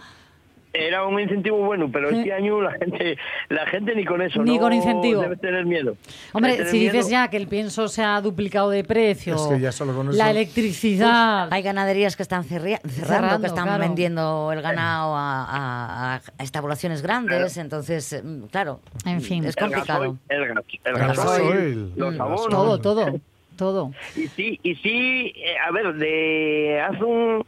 [0.73, 3.17] Era un incentivo bueno, pero este año la gente,
[3.49, 4.43] la gente ni con eso.
[4.43, 5.23] Ni no con incentivo.
[5.23, 5.97] Debe tener miedo.
[6.33, 9.61] Hombre, tener si dices ya que el pienso se ha duplicado de precio, Es que
[9.61, 13.81] ya solo con la electricidad, Hay ganaderías que están cerrando, Cerrando, que están claro.
[13.83, 19.45] vendiendo el ganado a, a- a estabulaciones grandes, entonces, eh, claro, En fin.
[19.45, 20.01] es El complicado.
[20.01, 21.93] gasoil, el, gas- el El gasoil, gasoil.
[21.97, 22.21] los Mm.
[22.21, 22.49] abonos.
[22.49, 23.21] todo, todo,
[23.57, 23.93] todo.
[24.17, 27.45] Y sí, y sí, eh, a ver, de hace un,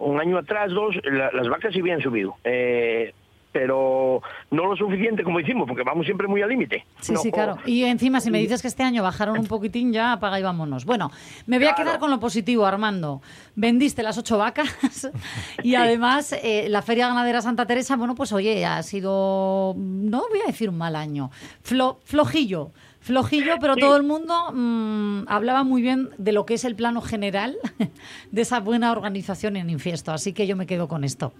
[0.00, 2.34] un año atrás, dos, la- las vacas sí habían subido.
[2.44, 3.14] Eh,
[3.52, 6.84] pero no lo suficiente como hicimos, porque vamos siempre muy al límite.
[7.00, 7.56] Sí, No, sí, claro.
[7.66, 10.84] Y encima, si me dices que este año bajaron un poquitín, ya apaga y vámonos.
[10.84, 11.10] Bueno,
[11.46, 13.22] me voy a quedar con lo positivo, Armando.
[13.56, 15.10] Vendiste las ocho vacas
[15.64, 20.40] y además eh, la Feria Ganadera Santa Teresa, bueno, pues oye, ha sido, no voy
[20.44, 21.32] a decir un mal año,
[21.64, 26.64] Flo- flojillo, Flojillo, pero todo el mundo mm, hablaba muy bien de lo que es
[26.64, 27.56] el plano general
[28.30, 30.12] de esa buena organización en Infiesto.
[30.12, 31.32] Así que yo me quedo con esto.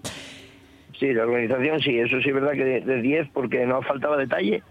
[0.99, 4.17] Sí, la organización sí, eso sí es verdad que de- de 10 porque no faltaba
[4.17, 4.63] detalle.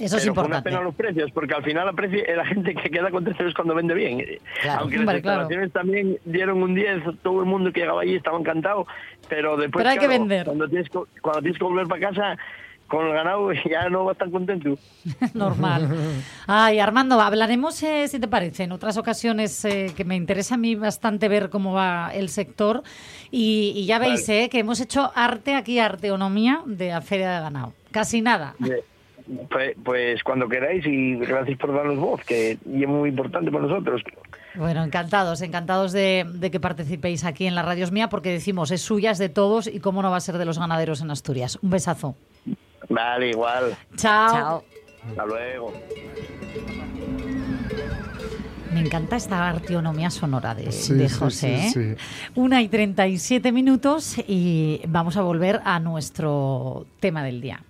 [0.00, 0.68] Eso es Pero fue importante.
[0.70, 3.52] una pena los precios, porque al final la, preci- la gente que queda contenta es
[3.54, 4.24] cuando vende bien.
[4.62, 4.82] Claro.
[4.82, 5.40] Aunque Hombre, las claro.
[5.42, 8.86] instalaciones también dieron un 10, todo el mundo que llegaba allí estaba encantado,
[9.28, 10.44] pero después Pero hay que claro, vender.
[10.46, 12.36] Cuando tienes, que- cuando tienes que volver para casa
[12.88, 14.76] con el ganado ya no vas tan contento.
[15.34, 15.88] Normal.
[16.46, 20.58] Ay, Armando, hablaremos, eh, si te parece, en otras ocasiones eh, que me interesa a
[20.58, 22.82] mí bastante ver cómo va el sector.
[23.30, 27.40] Y, y ya veis eh, que hemos hecho arte aquí, arteonomía de la Feria de
[27.40, 27.74] Ganado.
[27.90, 28.54] Casi nada.
[29.50, 34.02] Pues, pues cuando queráis y gracias por darnos voz, que es muy importante para nosotros.
[34.54, 38.80] Bueno, encantados, encantados de, de que participéis aquí en la Radios Mía, porque decimos, es
[38.80, 41.58] suya, es de todos y cómo no va a ser de los ganaderos en Asturias.
[41.60, 42.16] Un besazo.
[42.88, 43.76] Vale, igual.
[43.96, 44.30] Chao.
[44.30, 44.64] Chao.
[45.08, 45.72] Hasta luego.
[48.72, 51.70] Me encanta esta arteonomía sonora de, Sí, de José.
[51.72, 51.96] sí, ¿eh?
[51.96, 52.30] sí.
[52.34, 57.62] Una y 37 minutos y vamos a volver a nuestro tema del día.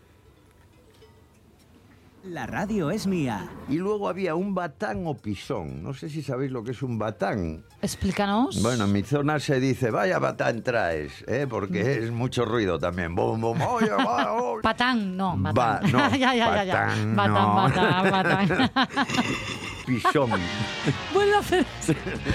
[2.29, 3.49] La radio es mía.
[3.71, 5.83] Y luego había un batán o pisón.
[5.83, 7.65] No sé si sabéis lo que es un batán.
[7.81, 8.63] Explícanos.
[8.63, 11.47] Bueno, en mi zona se dice, vaya batán traes, ¿eh?
[11.49, 13.15] porque es mucho ruido también.
[13.15, 14.63] Bum, bum, oye, va, oye.
[14.63, 15.91] Patán, no, Va, batán.
[15.93, 16.75] no, ya, ya, ya, ya.
[16.75, 17.55] batán, Batán, no.
[17.55, 18.71] batán, batán.
[19.87, 20.31] Pisón.
[21.15, 21.67] Vuelve a hacer.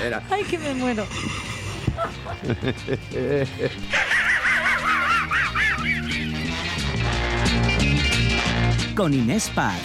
[0.04, 0.24] Era.
[0.32, 1.06] Ay, que me muero.
[8.96, 9.80] Con Inés Paz.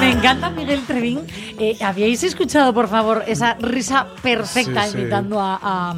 [0.00, 1.20] Me encanta Miguel Trevín.
[1.58, 4.98] Eh, ¿Habíais escuchado, por favor, esa risa perfecta Sí, sí.
[4.98, 5.94] imitando a, a,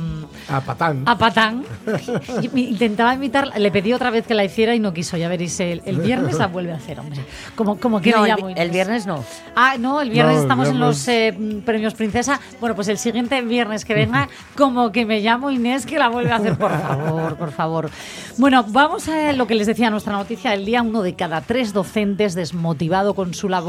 [0.56, 1.02] A Patán.
[1.06, 1.64] a Patán?
[2.54, 5.16] Intentaba imitar, le pedí otra vez que la hiciera y no quiso.
[5.16, 7.20] Ya veréis, el, el viernes la vuelve a hacer, hombre.
[7.54, 8.60] Como, como que No, el, llamo Inés.
[8.64, 9.24] el viernes no.
[9.54, 11.34] Ah, no, el viernes No, el estamos en los viernes.
[11.60, 12.40] eh, premios Princesa.
[12.60, 16.32] Bueno, pues el siguiente viernes que venga, como que me llamo Inés, que la vuelve
[16.32, 17.90] a hacer, por favor, por favor.
[18.38, 20.82] Bueno, vamos a lo que les decía nuestra noticia del día.
[20.82, 23.61] Uno de cada tres docentes desmotivado con su labor.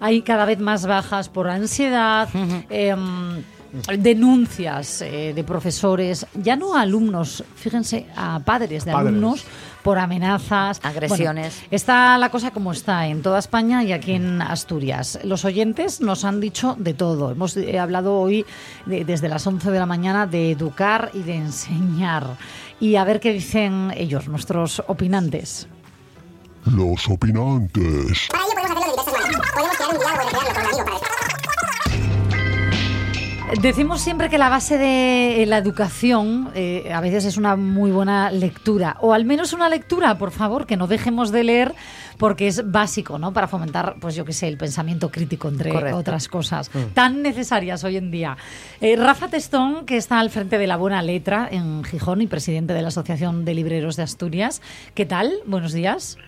[0.00, 2.28] Hay cada vez más bajas por ansiedad.
[2.70, 3.42] em,
[3.98, 9.08] denuncias eh, de profesores, ya no a alumnos, fíjense, a padres de Padres.
[9.10, 9.44] alumnos
[9.84, 11.54] por amenazas, Agresiones.
[11.54, 15.20] Bueno, está la cosa como está en toda España y aquí en Asturias.
[15.22, 17.30] Los oyentes nos han dicho de todo.
[17.30, 18.44] Hemos eh, hablado hoy
[18.86, 22.26] de- desde las 11 de la mañana de educar y de enseñar.
[22.80, 25.68] Y a ver qué dicen ellos, nuestros opinantes.
[26.66, 28.28] Los opinantes.
[29.30, 30.30] Podemos hacerlo de diversas maneras.
[30.30, 31.20] Podemos crear un diálogo y recrearlo con un amigo para
[33.60, 38.30] Decimos siempre que la base de la educación eh, a veces es una muy buena
[38.30, 41.74] lectura, o al menos una lectura, por favor, que no dejemos de leer
[42.16, 43.32] porque es básico, ¿no?
[43.32, 45.98] Para fomentar, pues yo qué sé, el pensamiento crítico, entre Correcto.
[45.98, 48.36] otras cosas, tan necesarias hoy en día.
[48.80, 52.72] Eh, Rafa Testón, que está al frente de la Buena Letra en Gijón y presidente
[52.72, 54.62] de la Asociación de Libreros de Asturias,
[54.94, 55.32] ¿qué tal?
[55.44, 56.18] Buenos días.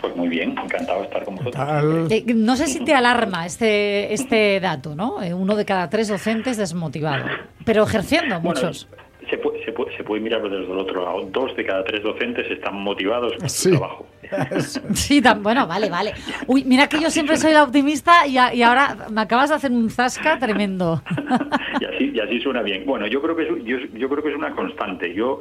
[0.00, 2.12] Pues muy bien, encantado de estar con vosotros.
[2.12, 5.22] Eh, no sé si te alarma este, este dato, ¿no?
[5.22, 7.24] Eh, uno de cada tres docentes desmotivado,
[7.64, 8.88] pero ejerciendo Bueno, muchos.
[9.28, 11.22] se puede, se, puede, se puede mirar desde el otro lado.
[11.32, 13.70] Dos de cada tres docentes están motivados con Sí.
[13.70, 14.06] su trabajo.
[14.94, 16.12] Sí, tan, bueno, vale, vale.
[16.46, 19.56] Uy, mira que yo siempre soy la optimista y, a- y ahora me acabas de
[19.56, 21.02] hacer un zasca tremendo.
[21.80, 22.84] Y así, y así suena bien.
[22.86, 25.12] Bueno, yo creo que es, yo, yo creo que es una constante.
[25.14, 25.40] Yo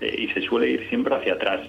[0.00, 1.60] eh, y se suele ir siempre hacia atrás.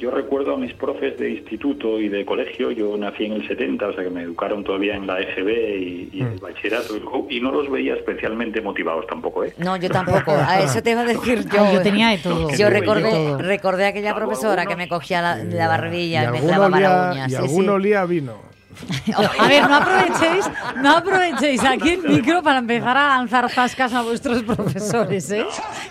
[0.00, 3.86] Yo recuerdo a mis profes de instituto y de colegio, yo nací en el 70,
[3.86, 6.94] o sea que me educaron todavía en la EGB y, y el bachillerato,
[7.28, 9.52] y no los veía especialmente motivados tampoco, ¿eh?
[9.58, 10.30] No, yo tampoco.
[10.30, 11.62] A eso te iba a decir yo.
[11.62, 12.48] Ay, yo tenía de todo.
[12.56, 13.36] Yo recordé, yo.
[13.36, 14.68] recordé a aquella profesora algunos.
[14.68, 17.26] que me cogía la, la barbilla y, me alguno clavaba la uña.
[17.26, 18.36] y sí, olía vino.
[19.38, 20.50] A ver, no aprovechéis,
[20.82, 25.44] no aprovechéis aquí el micro para empezar a lanzar zascas a vuestros profesores, ¿eh?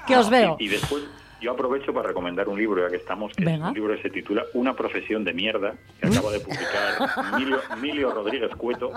[0.07, 0.57] Que os veo.
[0.59, 1.03] Y, y después
[1.41, 3.65] yo aprovecho para recomendar un libro, ya que estamos, que Venga.
[3.65, 7.59] es un libro que se titula Una profesión de mierda, que acaba de publicar Emilio,
[7.73, 8.91] Emilio Rodríguez Cueto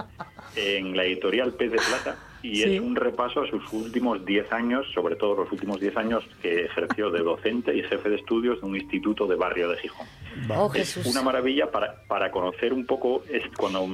[0.57, 2.75] en la editorial Pez de Plata, y Sí.
[2.75, 6.65] es un repaso a sus últimos 10 años, sobre todo los últimos 10 años que
[6.65, 10.07] ejerció de docente y jefe de estudios de un instituto de barrio de Gijón.
[10.51, 11.07] Oh, Es Jesús.
[11.07, 13.87] una maravilla para, para conocer un poco, es cuando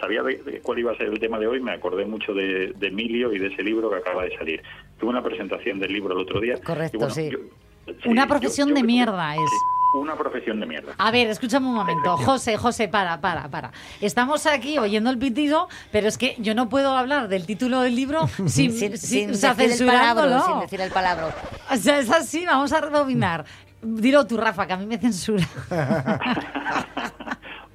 [0.00, 2.72] sabía de, de cuál iba a ser el tema de hoy, me acordé mucho de,
[2.76, 4.60] de Emilio y de ese libro que acaba de salir.
[4.98, 6.60] Tuve una presentación del libro el otro día.
[6.60, 7.30] Correcto, y bueno, sí.
[7.30, 7.38] yo-
[7.86, 9.40] sí, Una profesión yo de mierda es.
[9.40, 10.92] sí, una profesión de mierda.
[10.98, 12.16] A ver, escúchame un momento.
[12.16, 13.70] José, José, para, para, para.
[14.00, 17.94] Estamos aquí oyendo el pitido, pero es que yo no puedo hablar del título del
[17.94, 20.44] libro sin, Sin, sin- sin o sea, decir el censurándolo.
[20.46, 21.34] sin decir el palabra.
[21.70, 23.44] O sea, es así, vamos a rebobinar.
[23.82, 25.46] Dilo tú, Rafa, que a mí me censura.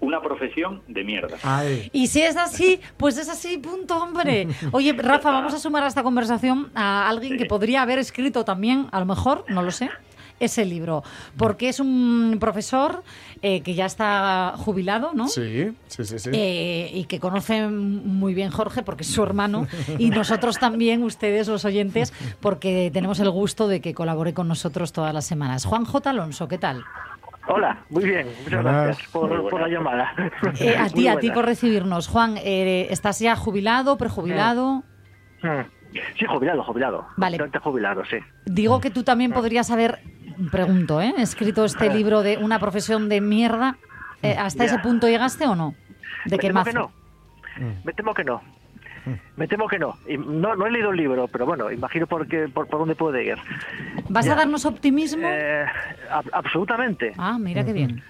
[0.09, 1.37] una profesión de mierda.
[1.93, 4.47] Y si es así, pues es así, punto, hombre.
[4.71, 8.87] Oye, Rafa, vamos a sumar a esta conversación a alguien que podría haber escrito también,
[8.91, 9.89] a lo mejor, no lo sé,
[10.39, 11.03] ese libro.
[11.37, 13.03] Porque es un profesor
[13.41, 15.27] eh, que ya está jubilado, ¿no?
[15.27, 16.19] Sí, sí, sí.
[16.19, 16.29] sí.
[16.33, 19.67] Eh, y que conoce muy bien Jorge porque es su hermano
[19.99, 24.91] y nosotros también, ustedes los oyentes, porque tenemos el gusto de que colabore con nosotros
[24.91, 25.65] todas las semanas.
[25.65, 26.09] Juan J.
[26.09, 26.83] Alonso, ¿qué tal?
[27.51, 28.83] Hola, muy bien, muchas Buenas.
[28.85, 30.13] gracias por, por la llamada.
[30.59, 32.07] Eh, a ti, a ti por recibirnos.
[32.07, 34.83] Juan, eh, ¿estás ya jubilado, prejubilado?
[35.41, 35.61] Mm.
[36.19, 37.07] Sí, jubilado, jubilado.
[37.17, 37.37] Vale.
[37.37, 38.17] Bastante jubilado, sí.
[38.45, 39.99] Digo que tú también podrías haber,
[40.51, 41.13] pregunto, ¿eh?
[41.17, 41.93] escrito este Ah.
[41.93, 43.77] libro de una profesión de mierda.
[44.21, 44.71] Eh, ¿Hasta Ya.
[44.73, 45.73] ese punto llegaste o no?
[46.25, 46.69] De Me qué temo mazo.
[46.69, 46.91] que no.
[47.83, 48.41] Me temo que no.
[49.37, 49.97] Me temo que no.
[50.07, 50.55] Y no.
[50.55, 53.37] No he leído el libro, pero bueno, imagino por, qué, por, por dónde puede ir.
[54.09, 55.23] ¿Vas a darnos optimismo?
[55.25, 55.65] Eh,
[56.11, 57.13] ab- absolutamente.
[57.17, 58.03] Ah, mira qué bien.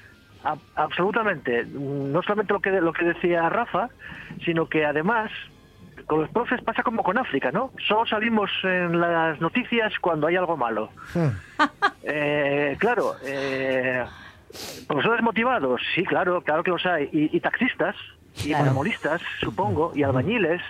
[0.44, 1.66] Ab- absolutamente.
[1.66, 3.90] No solamente lo que, lo que decía Rafa,
[4.46, 5.32] sino que además
[6.08, 7.72] con los profes pasa como con África, ¿no?
[7.88, 10.90] Solo salimos en las noticias cuando hay algo malo.
[12.04, 14.04] Eh, claro, eh,
[14.88, 17.10] profesores motivados, sí, claro, claro que los hay.
[17.12, 17.96] Y, y taxistas,
[18.44, 18.64] y Claro.
[18.66, 20.62] monomolistas, supongo, y albañiles,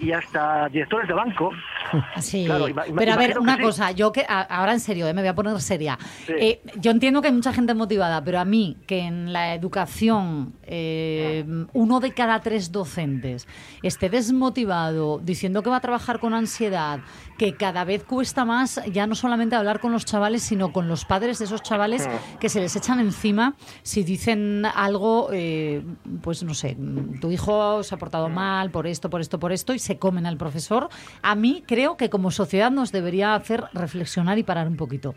[0.00, 1.50] y hasta directores de banco.
[2.18, 2.66] Sí, Claro,
[2.96, 3.62] pero a ver, una sí.
[3.62, 5.98] cosa, yo que ahora en serio, eh, me voy a poner seria.
[6.26, 6.32] Sí.
[6.36, 10.54] Eh, yo entiendo que hay mucha gente motivada, pero a mí, que en la educación
[10.62, 13.46] eh, uno de cada tres docentes
[13.82, 17.00] esté desmotivado, diciendo que va a trabajar con ansiedad,
[17.38, 21.04] que cada vez cuesta más ya no solamente hablar con los chavales, sino con los
[21.04, 22.08] padres de esos chavales
[22.40, 25.82] que se les echan encima si dicen algo, eh,
[26.22, 26.76] pues no sé,
[27.20, 30.26] tu hijo se ha portado mal por esto, por esto, por esto, y se comen
[30.26, 30.88] al profesor.
[31.22, 35.14] A mí creo que como sociedad nos debería hacer reflexionar y parar un poquito.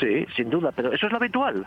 [0.00, 1.66] Sí, sin duda, pero eso es lo habitual.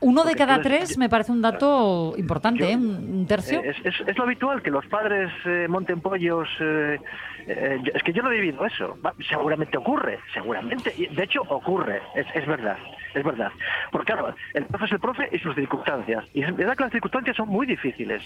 [0.00, 2.76] Uno de cada tres me parece un dato importante, ¿eh?
[2.76, 3.60] un tercio.
[3.62, 6.48] Eh, Es, es- es lo habitual que los padres eh, monten pollos.
[6.58, 6.98] eh,
[7.46, 8.98] eh, es que yo no he vivido eso.
[9.04, 10.92] Va, seguramente ocurre, seguramente.
[10.98, 12.02] y De hecho, ocurre.
[12.16, 12.76] Es, es verdad,
[13.14, 13.52] es verdad.
[13.92, 16.24] Porque claro, el profe es el profe y sus circunstancias.
[16.34, 18.22] Y es verdad que las circunstancias son muy difíciles.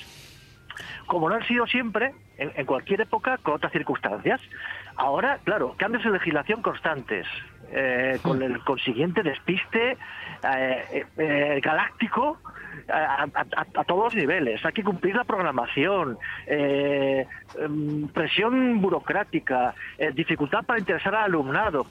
[1.07, 4.41] Como no han sido siempre, en, en cualquier época, con otras circunstancias.
[4.97, 7.27] Ahora, claro, cambios de legislación constantes,
[7.70, 9.97] eh, con el consiguiente despiste eh,
[10.93, 12.39] eh, eh, galáctico
[12.89, 14.64] a, a- todos los niveles.
[14.64, 17.27] Hay que cumplir la programación, eh,
[17.59, 21.87] em, presión burocrática, eh, dificultad para interesar al alumnado.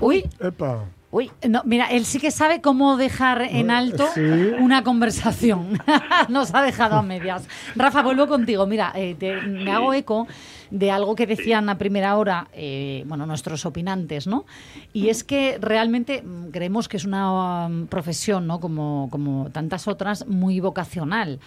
[0.00, 0.84] Uy, Epa.
[1.14, 4.20] Uy, no, mira, él sí que sabe cómo dejar en alto Sí.
[4.58, 5.78] una conversación.
[6.28, 7.46] Nos ha dejado a medias.
[7.76, 8.66] Rafa, vuelvo contigo.
[8.66, 10.26] Mira, eh, te- me hago eco
[10.72, 14.44] de algo que decían a primera hora, eh, bueno, nuestros opinantes, ¿no?
[14.92, 18.58] Y es que realmente mm, creemos que es una um, profesión, ¿no?
[18.58, 21.38] Como, como tantas otras, muy vocacional.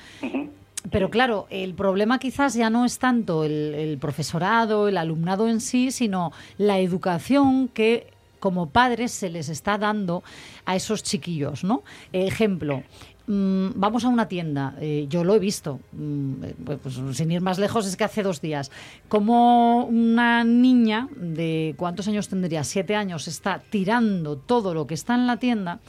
[0.89, 5.59] Pero claro, el problema quizás ya no es tanto el, el profesorado, el alumnado en
[5.59, 8.15] sí, sino la educación que
[8.47, 10.23] como padres se les está dando
[10.63, 11.83] a esos chiquillos, ¿no?
[12.13, 12.81] Ejemplo.
[13.27, 17.41] mm, Vamos a una tienda, eh, yo lo he visto, mm, eh, pues, sin ir
[17.41, 18.71] más lejos, es que hace dos días,
[19.09, 25.15] como una niña de cuántos años tendría, siete años, está tirando todo lo que está
[25.15, 25.81] en la tienda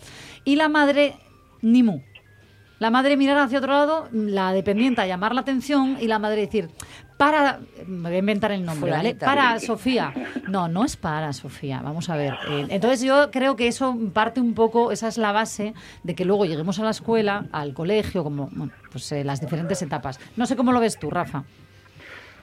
[0.44, 1.14] y la madre,
[1.62, 2.00] ni mu,
[2.78, 6.42] la madre mirar hacia otro lado, la dependiente a llamar la atención y la madre
[6.42, 6.68] decir,
[7.16, 9.14] para, me voy a inventar el nombre, ¿vale?
[9.16, 10.14] Para Sofía.
[10.46, 12.34] No, no es para Sofía, vamos a ver.
[12.48, 15.74] Eh, entonces yo creo que eso parte un poco, esa es la base
[16.04, 19.82] de que luego lleguemos a la escuela, al colegio, como bueno, pues eh, las diferentes
[19.82, 20.20] etapas.
[20.36, 21.42] No sé cómo lo ves tú, Rafa.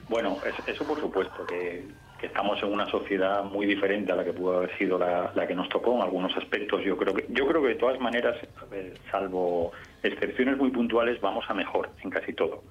[0.08, 1.88] Bueno, es- eso por supuesto, que,
[2.20, 5.46] que estamos en una sociedad muy diferente a la que pudo haber sido la, la
[5.46, 6.82] que nos tocó en algunos aspectos.
[6.84, 8.36] Yo creo que, yo creo que de todas maneras,
[9.10, 9.72] salvo
[10.02, 12.62] excepciones muy puntuales, vamos a mejor en casi todo.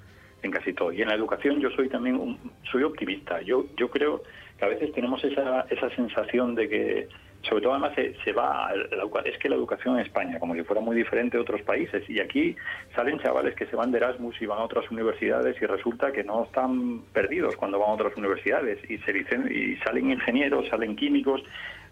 [0.44, 0.92] En casi todo.
[0.92, 2.38] Y en la educación yo soy también un-
[2.72, 3.42] soy optimista.
[3.42, 4.22] Yo, yo creo
[4.60, 7.08] que a veces tenemos esa, esa sensación de que,
[7.50, 10.54] sobre todo además se, se va, a la es que la educación en España, como
[10.56, 12.56] si fuera muy diferente de otros países, y aquí
[12.96, 16.24] salen chavales que se van de Erasmus y van a otras universidades y resulta que
[16.24, 20.96] no están perdidos cuando van a otras universidades y se dicen y salen ingenieros, salen
[20.96, 21.42] químicos,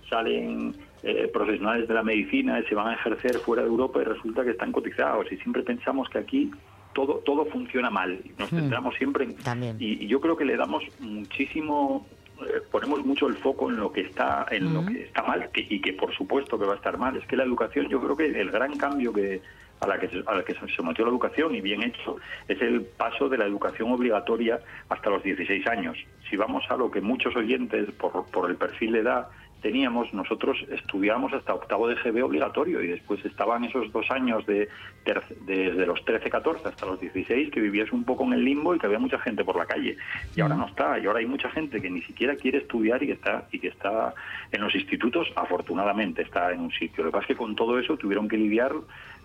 [0.09, 4.05] salen eh, profesionales de la medicina y se van a ejercer fuera de Europa y
[4.05, 5.31] resulta que están cotizados.
[5.31, 6.51] Y siempre pensamos que aquí
[6.93, 8.19] todo todo funciona mal.
[8.37, 8.57] Nos Hmm.
[8.57, 9.77] centramos siempre en También.
[9.79, 12.05] y, y yo creo que le damos muchísimo
[12.41, 15.65] eh, ponemos mucho el foco en lo que está en lo que está mal que-
[15.69, 17.15] y que por supuesto que va a estar mal.
[17.15, 19.41] Es que la educación yo creo que el gran cambio que
[19.79, 22.61] a la que se, a la que se sometió la educación y bien hecho es
[22.61, 25.97] el paso de la educación obligatoria hasta los 16 años.
[26.29, 29.27] Si vamos a lo que muchos oyentes por, por el perfil de edad
[29.63, 34.67] teníamos, nosotros estudiábamos hasta octavo de GB obligatorio y después estaban esos dos años de
[35.03, 38.75] ter- desde los 13, 14 hasta los 16 que vivías un poco en el limbo
[38.75, 39.97] y que había mucha gente por la calle.
[40.35, 43.07] Y ahora no está, y ahora hay mucha gente que ni siquiera quiere estudiar y
[43.07, 44.13] que está y que está
[44.51, 47.03] en los institutos, afortunadamente está en un sitio.
[47.03, 48.73] Lo que pasa es que con todo eso tuvieron que lidiar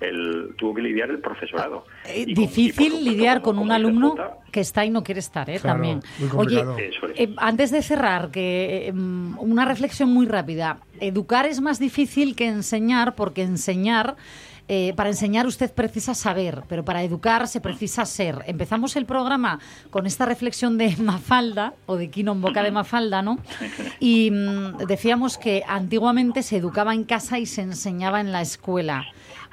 [0.00, 1.84] el tuvo que lidiar el profesorado.
[2.06, 4.14] Eh, Y con- difícil lidiar con un alumno
[4.52, 5.58] que está y no quiere estar, ¿eh?
[5.60, 6.00] Claro, También.
[6.36, 6.94] Oye, es.
[7.16, 10.80] eh, antes de cerrar, que eh, mm, una reflexión muy rápida.
[11.00, 14.16] Educar es más difícil que enseñar, porque enseñar.
[14.70, 18.44] eh, para enseñar usted precisa saber, pero para educar se precisa ser.
[18.46, 19.60] Empezamos el programa
[19.90, 23.38] con esta reflexión de Mafalda, o de Quino en boca de Mafalda, ¿no?
[23.98, 29.06] Y mm, decíamos que antiguamente se educaba en casa y se enseñaba en la escuela.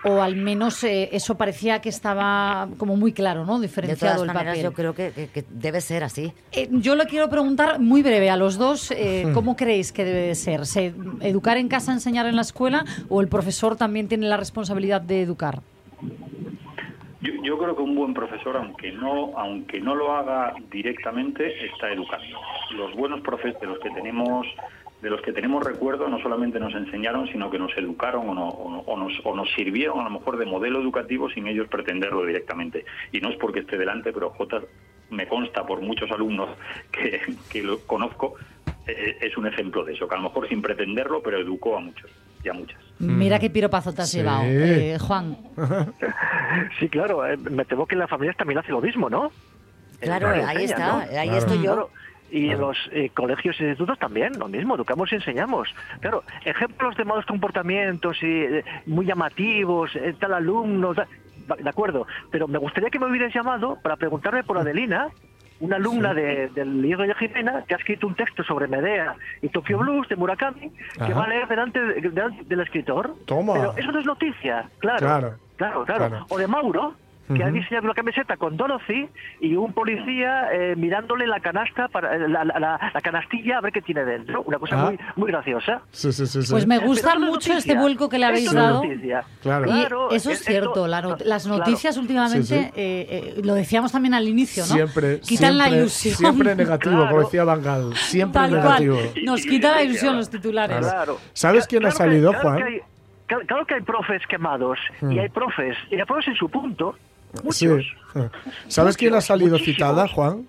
[0.07, 3.59] O al menos eh, eso parecía que estaba como muy claro, ¿no?
[3.59, 4.63] De Diferenciado todas el maneras, papel.
[4.63, 6.31] yo creo que, que- que debe ser así.
[6.51, 9.33] Eh, yo le quiero preguntar muy breve a los dos, eh, Hmm.
[9.33, 10.65] ¿cómo creéis que debe de ser?
[10.67, 15.01] ¿Se, ¿Educar en casa, enseñar en la escuela o el profesor también tiene la responsabilidad
[15.01, 15.61] de educar?
[17.21, 21.91] Yo, yo creo que un buen profesor, aunque no, aunque no lo haga directamente, está
[21.91, 22.37] educando.
[22.75, 24.45] Los buenos profes de los que tenemos,
[25.05, 28.49] de los que tenemos recuerdo, no solamente nos enseñaron, sino que nos educaron o, no-
[28.49, 31.67] o no- o nos, o nos sirvieron a lo mejor de modelo educativo sin ellos
[31.67, 32.85] pretenderlo directamente.
[33.11, 34.61] Y no es porque esté delante, pero J
[35.11, 36.49] me consta por muchos alumnos
[36.91, 38.33] que, que lo conozco,
[38.87, 41.81] eh, es un ejemplo de eso, que a lo mejor sin pretenderlo, pero educó a
[41.81, 42.09] muchos
[42.43, 42.81] y a muchas.
[42.97, 44.17] Mira qué piropazo te has Sí.
[44.17, 45.37] llevado, eh, Juan.
[46.79, 49.29] Sí, claro, eh, me temo que en las familias también hace lo mismo, ¿no?
[49.99, 51.63] Claro, ahí está, ahí estoy yo.
[51.73, 51.89] Claro,
[52.36, 55.73] Y en los eh, colegios e institutos también, lo mismo, educamos y enseñamos.
[56.01, 61.07] Claro, ejemplos de malos comportamientos y eh, muy llamativos, eh, tal alumno, tal-
[61.63, 65.07] de acuerdo, pero me gustaría que me hubieras llamado para preguntarme por Adelina,
[65.59, 69.47] una alumna de- del libro de Jimena que ha escrito un texto sobre Medea y
[69.49, 70.71] Tokyo Blues de Murakami
[71.05, 73.13] que va a leer delante, de- delante del escritor.
[73.25, 73.53] Toma.
[73.53, 74.97] Pero eso no es noticia, claro.
[74.99, 75.33] Claro.
[75.55, 76.07] Claro, claro.
[76.09, 76.25] Claro.
[76.29, 76.95] O de Mauro,
[77.34, 79.07] que ha diseñado una camiseta con Dorothy
[79.41, 83.61] y un policía eh, mirándole la canasta, para, eh, la, la- la- la canastilla a
[83.61, 84.43] ver qué tiene dentro.
[84.43, 84.86] Una cosa Ah.
[84.86, 85.82] muy, muy graciosa.
[85.91, 86.43] Sí, sí, sí.
[86.43, 86.51] sí.
[86.51, 87.57] Pues me Pero gusta esto es mucho noticia.
[87.57, 88.84] este vuelco que le habéis Esto dado.
[88.84, 89.23] noticia.
[89.41, 89.65] Claro.
[89.65, 91.59] Y Claro, eso es esto- cierto, la not- las claro.
[91.59, 92.71] noticias últimamente, Sí, sí.
[92.76, 94.73] eh, eh, lo decíamos también al inicio, ¿no?
[94.73, 96.15] Siempre, Quitan la siempre- ilusión.
[96.15, 97.23] Siempre negativo, como Claro.
[97.23, 97.95] decía Bangal.
[97.95, 98.95] Siempre Tal negativo.
[98.97, 99.26] cual.
[99.26, 100.78] Nos quita la ilusión los titulares.
[100.80, 101.17] Claro.
[101.34, 102.57] ¿Sabes quién ha Claro que- salido, claro Juan?
[102.57, 102.82] que hay-
[103.28, 105.11] claro, claro que hay profes quemados Hmm.
[105.11, 106.95] y hay profes, y hay profes en su punto.
[107.51, 107.67] Sí.
[108.67, 109.75] ¿Sabes quién ha salido muchísimos.
[109.75, 110.47] citada, Juan?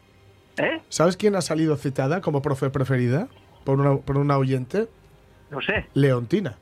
[0.59, 0.81] ¿Eh?
[0.89, 3.29] ¿Sabes quién ha salido citada como profe preferida
[3.65, 4.89] por una, por una oyente?
[5.51, 5.87] No sé.
[5.95, 6.57] Leontina.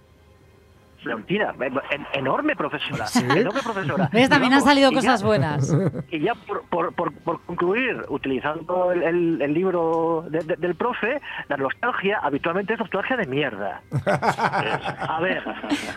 [1.04, 1.54] Leontina,
[1.90, 3.06] en- enorme profesora.
[3.06, 3.20] Sí.
[3.24, 4.08] Enorme profesora.
[4.12, 4.28] ¿Ves?
[4.28, 5.76] También han vamos, salido y ya- cosas buenas.
[6.10, 10.74] Y ya por, por, por, por concluir, utilizando el, el- el libro de- de- del
[10.74, 13.80] profe, la nostalgia habitualmente es nostalgia de mierda.
[14.14, 15.42] A ver,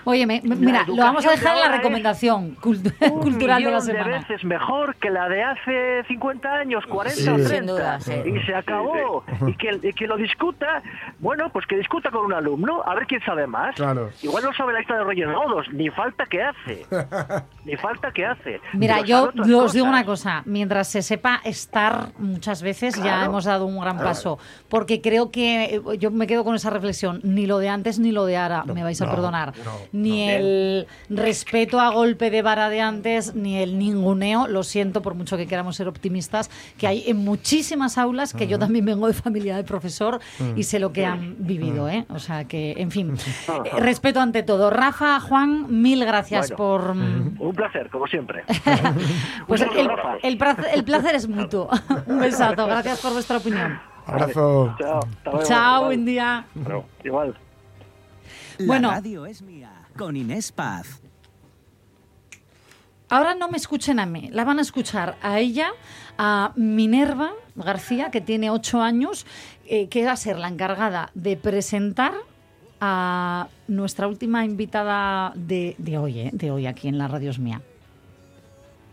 [0.03, 4.17] Oye, me- mira, lo vamos a dejar en la recomendación cultural de la de semana.
[4.19, 7.29] veces mejor que la de hace 50 años, 40 Sí.
[7.29, 7.71] o Sin 30.
[7.73, 8.13] duda, sí.
[8.25, 9.23] Y se acabó.
[9.47, 10.81] Y, que, y que lo discuta,
[11.19, 13.75] bueno, pues que discuta con un alumno, a ver quién sabe más.
[13.75, 14.09] Claro.
[14.21, 16.85] Igual no sabe la lista de Reyes Magos, ni falta que hace.
[17.65, 18.61] Ni falta que hace.
[18.73, 23.65] Mira, yo os digo una cosa, mientras se sepa estar muchas veces ya hemos dado
[23.65, 24.39] un gran paso,
[24.69, 28.11] porque creo que eh, yo me quedo con esa reflexión, ni lo de antes ni
[28.11, 32.41] lo de ahora, me vais a no, perdonar, no, ni el respeto a golpe de
[32.41, 36.87] vara de antes, ni el ninguneo, lo siento por mucho que queramos ser optimistas, que
[36.87, 40.19] hay en muchísimas aulas, que yo también vengo de familia de profesor
[40.55, 42.05] y sé lo que han vivido, ¿eh?
[42.09, 43.17] O sea que, en fin,
[43.65, 44.69] eh, respeto ante todo.
[44.87, 46.57] Rafa, Juan, mil gracias Bueno.
[46.57, 46.95] por...
[46.95, 48.43] mm, Un placer, como siempre.
[49.47, 50.15] Pues el, Rafa.
[50.23, 51.69] el placer, el placer es mutuo.
[52.07, 53.77] Un besazo, gracias por vuestra opinión.
[54.05, 54.73] Abrazo.
[54.79, 54.99] Chao.
[55.25, 55.43] luego.
[55.43, 55.85] Chao, Igual.
[55.85, 56.45] buen día.
[57.03, 57.37] Igual.
[58.59, 58.89] La Bueno.
[58.91, 59.71] radio es mía.
[59.97, 61.01] Con Inés Paz.
[63.09, 65.69] Ahora no me escuchen a mí, la van a escuchar a ella,
[66.17, 69.25] a Minerva García, que tiene ocho años,
[69.65, 72.13] eh, que va a ser la encargada de presentar
[72.79, 77.61] a nuestra última invitada de, de hoy, eh, de hoy aquí en la Radio mía.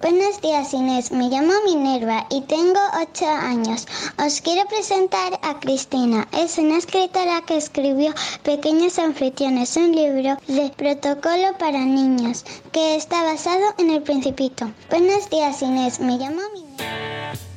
[0.00, 3.86] Buenos días Inés, me llamo Minerva y tengo 8 años.
[4.18, 6.28] Os quiero presentar a Cristina.
[6.32, 8.12] Es una escritora que escribió
[8.42, 14.70] Pequeños Anfitriones, un libro de protocolo para niños que está basado en el Principito.
[14.90, 17.53] Buenos días Inés, me llamo Minerva.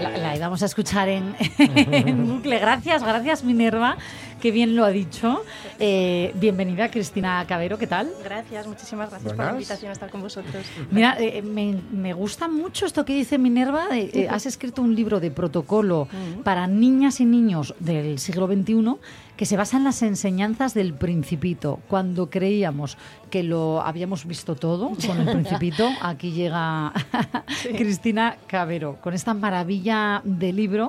[0.00, 2.58] La, la íbamos a escuchar en, en bucle.
[2.58, 3.96] Gracias, gracias Minerva.
[4.40, 5.42] Qué bien lo ha dicho.
[5.80, 8.08] Eh, bienvenida, Cristina Cabero, ¿qué tal?
[8.22, 10.64] Gracias, muchísimas gracias por la invitación a estar con vosotros.
[10.92, 13.86] Mira, eh, me, me gusta mucho esto que dice Minerva.
[13.96, 16.06] eh, eh, has escrito un libro de protocolo
[16.44, 18.96] para niñas y niños del siglo XXI
[19.36, 21.78] que se basa en las enseñanzas del Principito.
[21.86, 22.98] Cuando creíamos
[23.30, 26.92] que lo habíamos visto todo con el Principito, aquí llega
[27.62, 30.88] Cristina Cabero con esta maravilla de libro.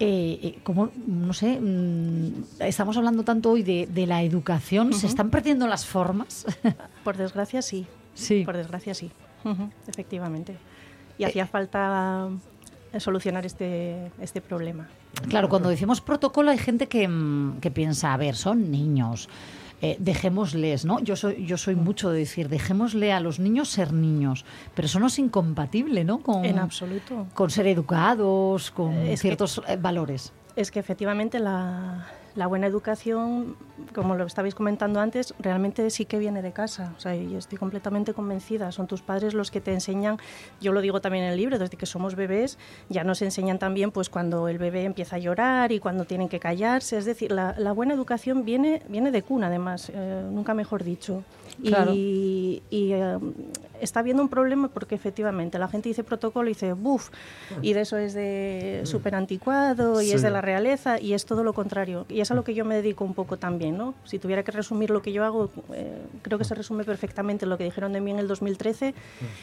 [0.00, 5.06] Eh, eh, como, no sé, mm, estamos hablando tanto hoy de, de la educación, ¿se
[5.06, 6.46] están perdiendo las formas?
[7.04, 7.86] Por desgracia, sí.
[8.14, 8.42] Sí.
[8.44, 9.10] Por desgracia, sí.
[9.88, 10.56] Efectivamente.
[11.18, 12.28] Y hacía falta
[12.92, 14.88] eh, solucionar este, este problema.
[15.28, 19.28] Claro, cuando decimos protocolo hay gente que, mm, que piensa, a ver, son niños.
[19.84, 21.00] eh, dejémosles, ¿no?
[21.00, 24.44] Yo soy, yo soy mucho de decir, dejémosle a los niños ser niños,
[24.76, 26.18] pero eso no es incompatible, ¿no?
[26.20, 27.26] Con, En absoluto.
[27.34, 30.32] Con ser educados, con Es ciertos eh, valores.
[30.54, 33.56] Es que efectivamente la, la buena educación,
[33.94, 36.94] como lo estabais comentando antes, realmente sí que viene de casa.
[36.96, 38.72] O sea, y estoy completamente convencida.
[38.72, 40.18] Son tus padres los que te enseñan.
[40.60, 42.58] Yo lo digo también en el libro, desde que somos bebés
[42.88, 46.40] ya nos enseñan también pues cuando el bebé empieza a llorar y cuando tienen que
[46.40, 46.98] callarse.
[46.98, 51.24] Es decir, la, la buena educación viene, viene de cuna, además, eh, nunca mejor dicho.
[51.62, 51.92] Claro.
[51.94, 53.18] Y, y, eh,
[53.82, 57.10] está habiendo un problema porque efectivamente la gente dice protocolo y dice buf,
[57.60, 61.44] y de eso es de súper anticuado y es de la realeza y es todo
[61.44, 62.06] lo contrario.
[62.08, 63.94] Y es a lo que yo me dedico un poco también, ¿no?
[64.04, 67.58] Si tuviera que resumir lo que yo hago, eh, creo que se resume perfectamente lo
[67.58, 68.94] que dijeron de mí en el 2013.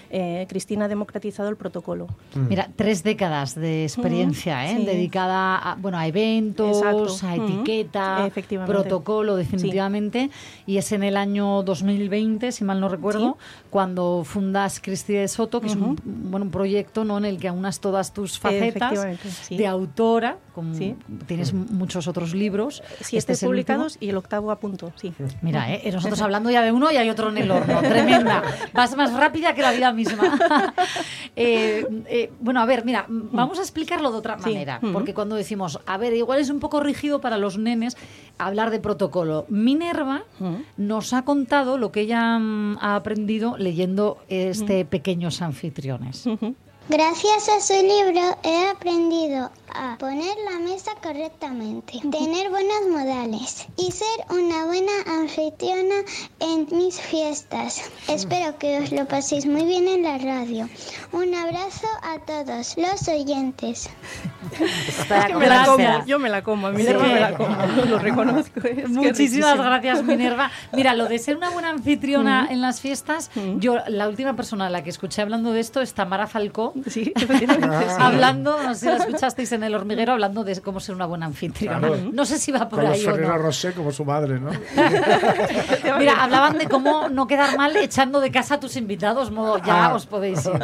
[0.10, 2.08] eh, Cristina ha democratizado el protocolo.
[2.36, 4.78] Mira, tres décadas de experiencia, ¿eh?
[4.78, 4.86] sí.
[4.86, 7.28] dedicada a, bueno, a eventos, Exacto.
[7.28, 8.74] a etiqueta, Efectivamente.
[8.74, 10.30] protocolo, definitivamente.
[10.66, 13.38] Y es en el año 2020, si mal no recuerdo,
[13.70, 17.18] cuando fundas Cristi de Soto, que es un, bueno, un proyecto ¿no?
[17.18, 19.58] en el que aunas todas tus facetas sí.
[19.58, 20.96] de autora, como Sí.
[21.26, 22.84] tienes muchos otros libros.
[23.02, 25.12] Siete Este es el publicados y el octavo a punto, sí.
[25.42, 25.90] Mira, ¿eh?
[25.92, 27.80] nosotros hablando ya de uno y hay otro en el horno.
[27.82, 28.44] Tremenda.
[28.74, 30.38] Vas más rápida que la vida misma.
[31.36, 34.82] Eh, eh, bueno, a ver, mira, vamos a explicarlo de otra manera.
[34.92, 37.96] Porque cuando decimos, a ver, igual es un poco rígido para los nenes
[38.38, 39.46] hablar de protocolo.
[39.48, 40.24] Minerva
[40.76, 46.26] nos ha contado lo que ella mm, ha aprendido leyendo este Pequeños Anfitriones.
[46.90, 53.92] Gracias a su libro he aprendido a poner la mesa correctamente, tener buenos modales y
[53.92, 54.92] ser una buena
[55.22, 55.96] anfitriona
[56.40, 57.90] en mis fiestas.
[58.08, 60.70] Espero que os lo paséis muy bien en la radio.
[61.12, 63.90] Un abrazo a todos los oyentes.
[64.52, 66.94] Es que me la como, yo me la como, a mí Sí.
[66.94, 67.56] me la como,
[67.88, 68.62] lo reconozco.
[68.62, 70.50] es Muchísimas gracias, Minerva.
[70.74, 74.70] Mira, lo de ser una buena anfitriona en las fiestas, yo la última persona a
[74.70, 76.74] la que escuché hablando de esto es Tamara Falcó,
[78.00, 81.26] hablando, no sé si la escuchasteis en el hormiguero, hablando de cómo ser una buena
[81.26, 81.80] anfitriona.
[81.80, 81.98] Claro.
[82.12, 83.38] No sé si va por Con los ahí o no.
[83.38, 84.50] Rocher como su madre, ¿no?
[86.00, 89.86] Mira, hablaban de cómo no quedar mal echando de casa a tus invitados, modo ya
[89.88, 89.94] Ah.
[89.96, 90.52] os podéis ir.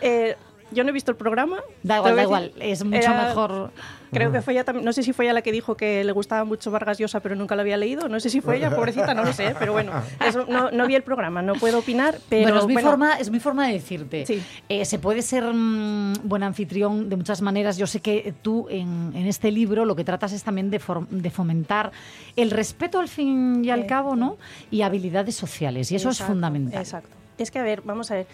[0.00, 0.36] Eh,
[0.70, 1.58] yo no he visto el programa.
[1.82, 3.70] Da igual, da igual, es mucho era- mejor.
[4.12, 6.12] Creo que fue ella también, no sé si fue ella la que dijo que le
[6.12, 8.08] gustaba mucho Vargas Llosa, pero nunca lo había leído.
[8.08, 9.92] No sé si fue ella, pobrecita, no lo sé, pero bueno,
[10.26, 13.14] eso, no, no vi el programa, no puedo opinar, pero bueno, es mi, bueno, forma,
[13.18, 14.24] es mi forma de decirte.
[14.68, 17.76] Eh, se puede ser mm, buen anfitrión de muchas maneras.
[17.78, 21.08] Yo sé que tú en, en este libro lo que tratas es también de, for-
[21.08, 21.90] de fomentar
[22.36, 24.36] el respeto al fin y al cabo, ¿no?
[24.70, 25.90] Y habilidades sociales.
[25.90, 26.80] Y eso es fundamental.
[26.80, 27.08] Exacto.
[27.38, 28.26] Es que, a ver, vamos a ver.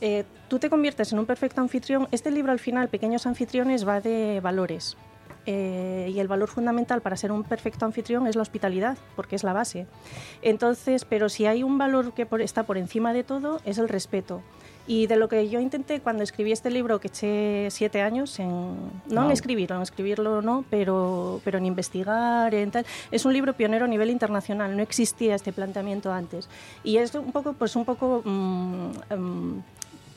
[0.00, 2.08] Eh, tú te conviertes en un perfecto anfitrión.
[2.12, 4.96] Este libro, al final, Pequeños Anfitriones, va de valores.
[5.50, 9.44] Eh, y el valor fundamental para ser un perfecto anfitrión es la hospitalidad, porque es
[9.44, 9.86] la base.
[10.42, 13.88] Entonces, pero si hay un valor que por- está por encima de todo, es el
[13.88, 14.42] respeto.
[14.86, 18.76] Y de lo que yo intenté cuando escribí este libro, que eché siete años en...
[19.08, 22.86] No en escribirlo, en escribirlo no, pero, pero en investigar, en tal.
[23.10, 26.48] Es un libro pionero a nivel internacional, no existía este planteamiento antes.
[26.84, 28.22] Y es un poco, pues un poco...
[28.24, 29.62] mm, mm,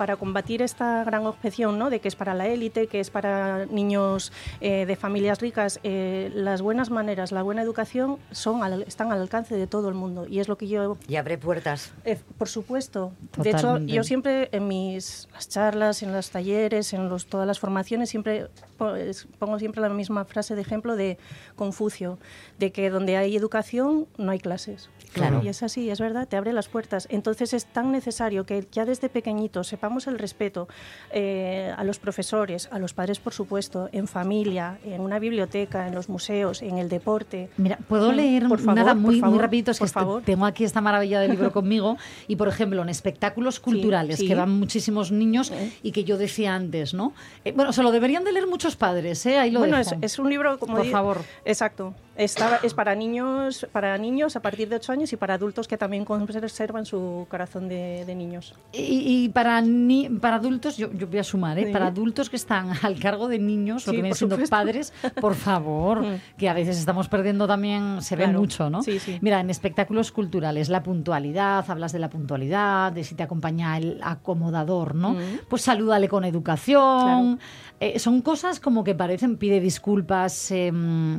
[0.02, 1.92] para combatir esta gran objeción ¿no?
[1.92, 6.32] de que es para la élite, que es para niños eh, de familias ricas, eh,
[6.34, 10.26] las buenas maneras, la buena educación son al- están al alcance de todo el mundo
[10.28, 10.98] y es lo que yo...
[11.08, 11.94] Y abre puertas.
[12.04, 13.12] Eh, por supuesto.
[13.38, 17.60] De hecho, yo siempre en mis las charlas, en los talleres, en los, todas las
[17.60, 18.48] formaciones, siempre
[18.80, 21.20] po- es- pongo siempre la misma frase de ejemplo de
[21.56, 22.18] Confucio,
[22.58, 24.90] de que donde hay educación no hay clases.
[25.14, 25.42] Claro.
[25.44, 27.08] Y es así, es verdad, te abre las puertas.
[27.10, 30.68] Entonces es tan necesario que ya desde pequeñitos sepamos el respeto
[31.12, 35.96] eh, a los profesores, a los padres, por supuesto, en familia, en una biblioteca, en
[35.96, 37.50] los museos, en el deporte.
[37.58, 40.24] Mira, puedo leer por favor, nada por muy, muy favor, rapidito, es que por favor.
[40.24, 41.98] tengo aquí esta maravilla del libro conmigo
[42.28, 44.28] y, por ejemplo, en espectáculos culturales sí.
[44.28, 45.52] que van muchísimos niños
[45.84, 47.14] y que yo decía antes, ¿no?
[47.44, 49.38] Eh, bueno, se lo deberían de leer muchos padres, ¿eh?
[49.38, 49.96] Ahí lo bueno, dejo.
[50.02, 51.22] es, es un libro, como Por favor.
[51.46, 51.94] Exacto.
[52.18, 55.78] Estaba, es para niños, para niños a partir de 8 años y para adultos que
[55.78, 58.54] también conservan su corazón de, de niños.
[58.74, 61.66] Y, y para, ni- para adultos, yo, yo voy a sumar, ¿eh?
[61.68, 61.72] Sí.
[61.74, 64.56] para adultos que están al cargo de niños, lo Sí, que vienen siendo supuesto.
[64.56, 66.20] padres, por favor, Mm.
[66.38, 68.84] que a veces estamos perdiendo también, se ve mucho, ¿no?
[68.84, 69.18] Sí, sí.
[69.22, 74.00] Mira, en espectáculos culturales, la puntualidad, hablas de la puntualidad, de si te acompaña el
[74.04, 75.12] acomodador, ¿no?
[75.14, 75.40] Mm.
[75.50, 77.40] Pues salúdale con educación.
[77.80, 80.72] Eh, son cosas como que parecen, pide disculpas eh,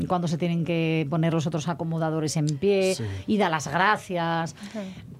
[0.06, 3.04] cuando se tienen que poner los otros acomodadores en pie Sí.
[3.26, 4.54] y da las gracias.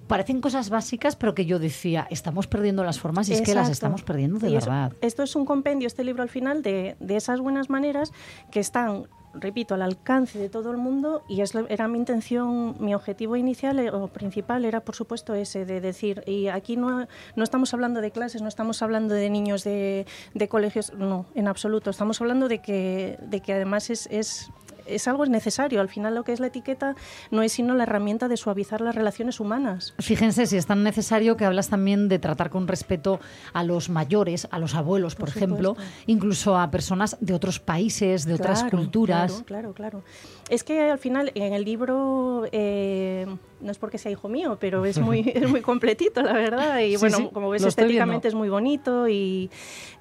[0.07, 3.69] Parecen cosas básicas, pero que yo decía, estamos perdiendo las formas y es que las
[3.69, 4.93] estamos perdiendo de Y eso- verdad.
[5.01, 8.11] esto es un compendio, este libro al final, de, de esas buenas maneras
[8.51, 12.93] que están, repito, al alcance de todo el mundo y es, era mi intención, mi
[12.93, 17.43] objetivo inicial eh, o principal era, por supuesto, ese de decir, y aquí no, no
[17.43, 20.05] estamos hablando de clases, no estamos hablando de niños de,
[20.35, 24.07] de colegios, no, en absoluto, estamos hablando de que, de que además es...
[24.11, 24.51] es
[24.85, 25.81] es algo necesario.
[25.81, 26.95] Al final lo que es la etiqueta
[27.31, 29.93] no es sino la herramienta de suavizar las relaciones humanas.
[29.99, 33.19] Fíjense si es tan necesario que hablas también de tratar con respeto
[33.53, 35.77] a los mayores, a los abuelos, por, Por ejemplo,
[36.07, 39.43] incluso a personas de otros países, de otras culturas.
[39.45, 40.03] Claro, claro, claro.
[40.49, 43.25] Es que al final en el libro, eh,
[43.61, 46.79] no es porque sea hijo mío, pero es muy, es muy completito, la verdad.
[46.79, 49.49] Y Sí, bueno, sí, como ves, estéticamente es muy bonito y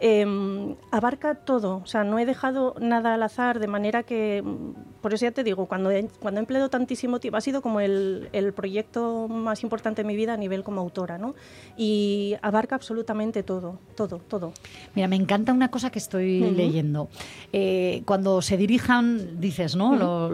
[0.01, 0.27] eh,
[0.91, 1.81] abarca todo.
[1.83, 4.43] O sea, no he dejado nada al azar, de manera que,
[5.01, 7.81] por eso ya te digo, cuando he, cuando he empleado tantísimo tiempo, ha sido como
[7.81, 11.35] el, el proyecto más importante de mi vida a nivel como autora, ¿no?
[11.77, 14.53] Y abarca absolutamente todo, todo, todo.
[14.95, 17.09] Mira, me encanta una cosa que estoy leyendo.
[17.53, 19.95] Eh, cuando se dirijan, dices, ¿no?
[19.97, 20.32] Los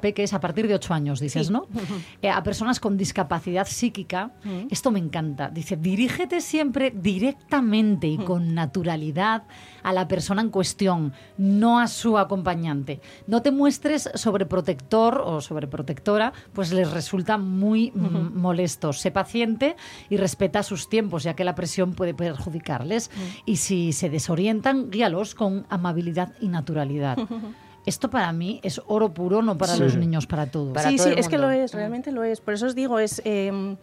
[0.00, 1.52] peques a partir de ocho años, dices, Sí.
[1.52, 1.66] ¿no?
[2.22, 4.68] Eh, a personas con discapacidad psíquica, Ujú.
[4.70, 5.48] esto me encanta.
[5.50, 9.44] Dice, dirígete siempre directamente y con naturalidad
[9.82, 13.00] a la persona en cuestión, no a su acompañante.
[13.26, 18.92] No te muestres sobreprotector o sobreprotectora, pues les resulta muy mm, molesto.
[18.92, 19.76] Sé paciente
[20.10, 23.10] y respeta sus tiempos, ya que la presión puede perjudicarles.
[23.44, 27.18] Y si se desorientan, guíalos con amabilidad y naturalidad.
[27.86, 29.80] Esto para mí es oro puro, no para Sí.
[29.80, 30.76] los niños, para todos.
[30.82, 32.40] sí, sí, es que lo es, realmente lo es.
[32.40, 33.76] Por eso os digo, es eh,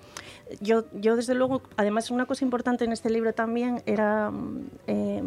[0.60, 4.32] yo, yo desde luego, además una cosa importante en este libro también era,
[4.88, 5.24] eh,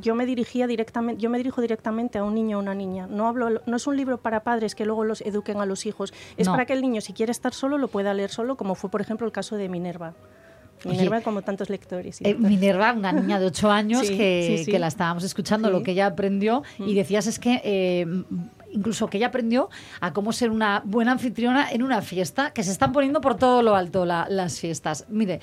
[0.00, 3.06] yo me dirigía directamente, yo me dirijo directamente a un niño o una niña.
[3.06, 6.14] No hablo, no es un libro para padres que luego los eduquen a los hijos.
[6.38, 6.54] Es No.
[6.54, 9.02] para que el niño, si quiere estar solo, lo pueda leer solo, como fue por
[9.02, 10.14] ejemplo el caso de Minerva.
[10.84, 12.20] Minerva, como tantos lectores.
[12.20, 12.34] y Eh.
[12.34, 14.70] Minerva, una niña de 8 años Sí, que, sí, sí.
[14.70, 16.94] que la estábamos escuchando, lo que ella aprendió, y Mm.
[16.94, 18.06] decías es que eh,
[18.74, 19.70] incluso que ella aprendió
[20.00, 23.62] a cómo ser una buena anfitriona en una fiesta, que se están poniendo por todo
[23.62, 25.06] lo alto la- las fiestas.
[25.08, 25.40] Mire,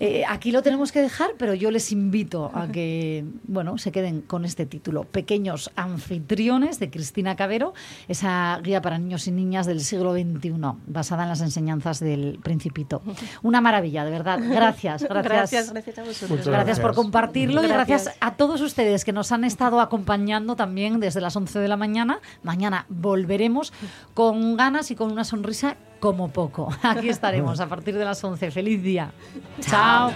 [0.00, 4.20] eh, aquí lo tenemos que dejar, pero yo les invito a que, bueno, se queden
[4.22, 7.74] con este título, Pequeños Anfitriones, de Cristina Cabero,
[8.08, 10.52] esa guía para niños y niñas del siglo XXI,
[10.86, 13.02] basada en las enseñanzas del Principito.
[13.42, 14.38] Una maravilla, de verdad.
[14.42, 15.24] Gracias, gracias.
[15.24, 16.30] Gracias, gracias a vosotros.
[16.30, 17.04] Muchas Gracias por gracias.
[17.04, 18.04] compartirlo y Gracias.
[18.04, 21.76] gracias a todos ustedes que nos han estado acompañando también desde las 11 de la
[21.76, 22.20] mañana.
[22.42, 23.72] Mañana volveremos
[24.14, 26.68] con ganas y con una sonrisa como poco.
[26.82, 28.50] Aquí estaremos a partir de las 11.
[28.50, 29.12] Feliz día.
[29.60, 30.12] Chao.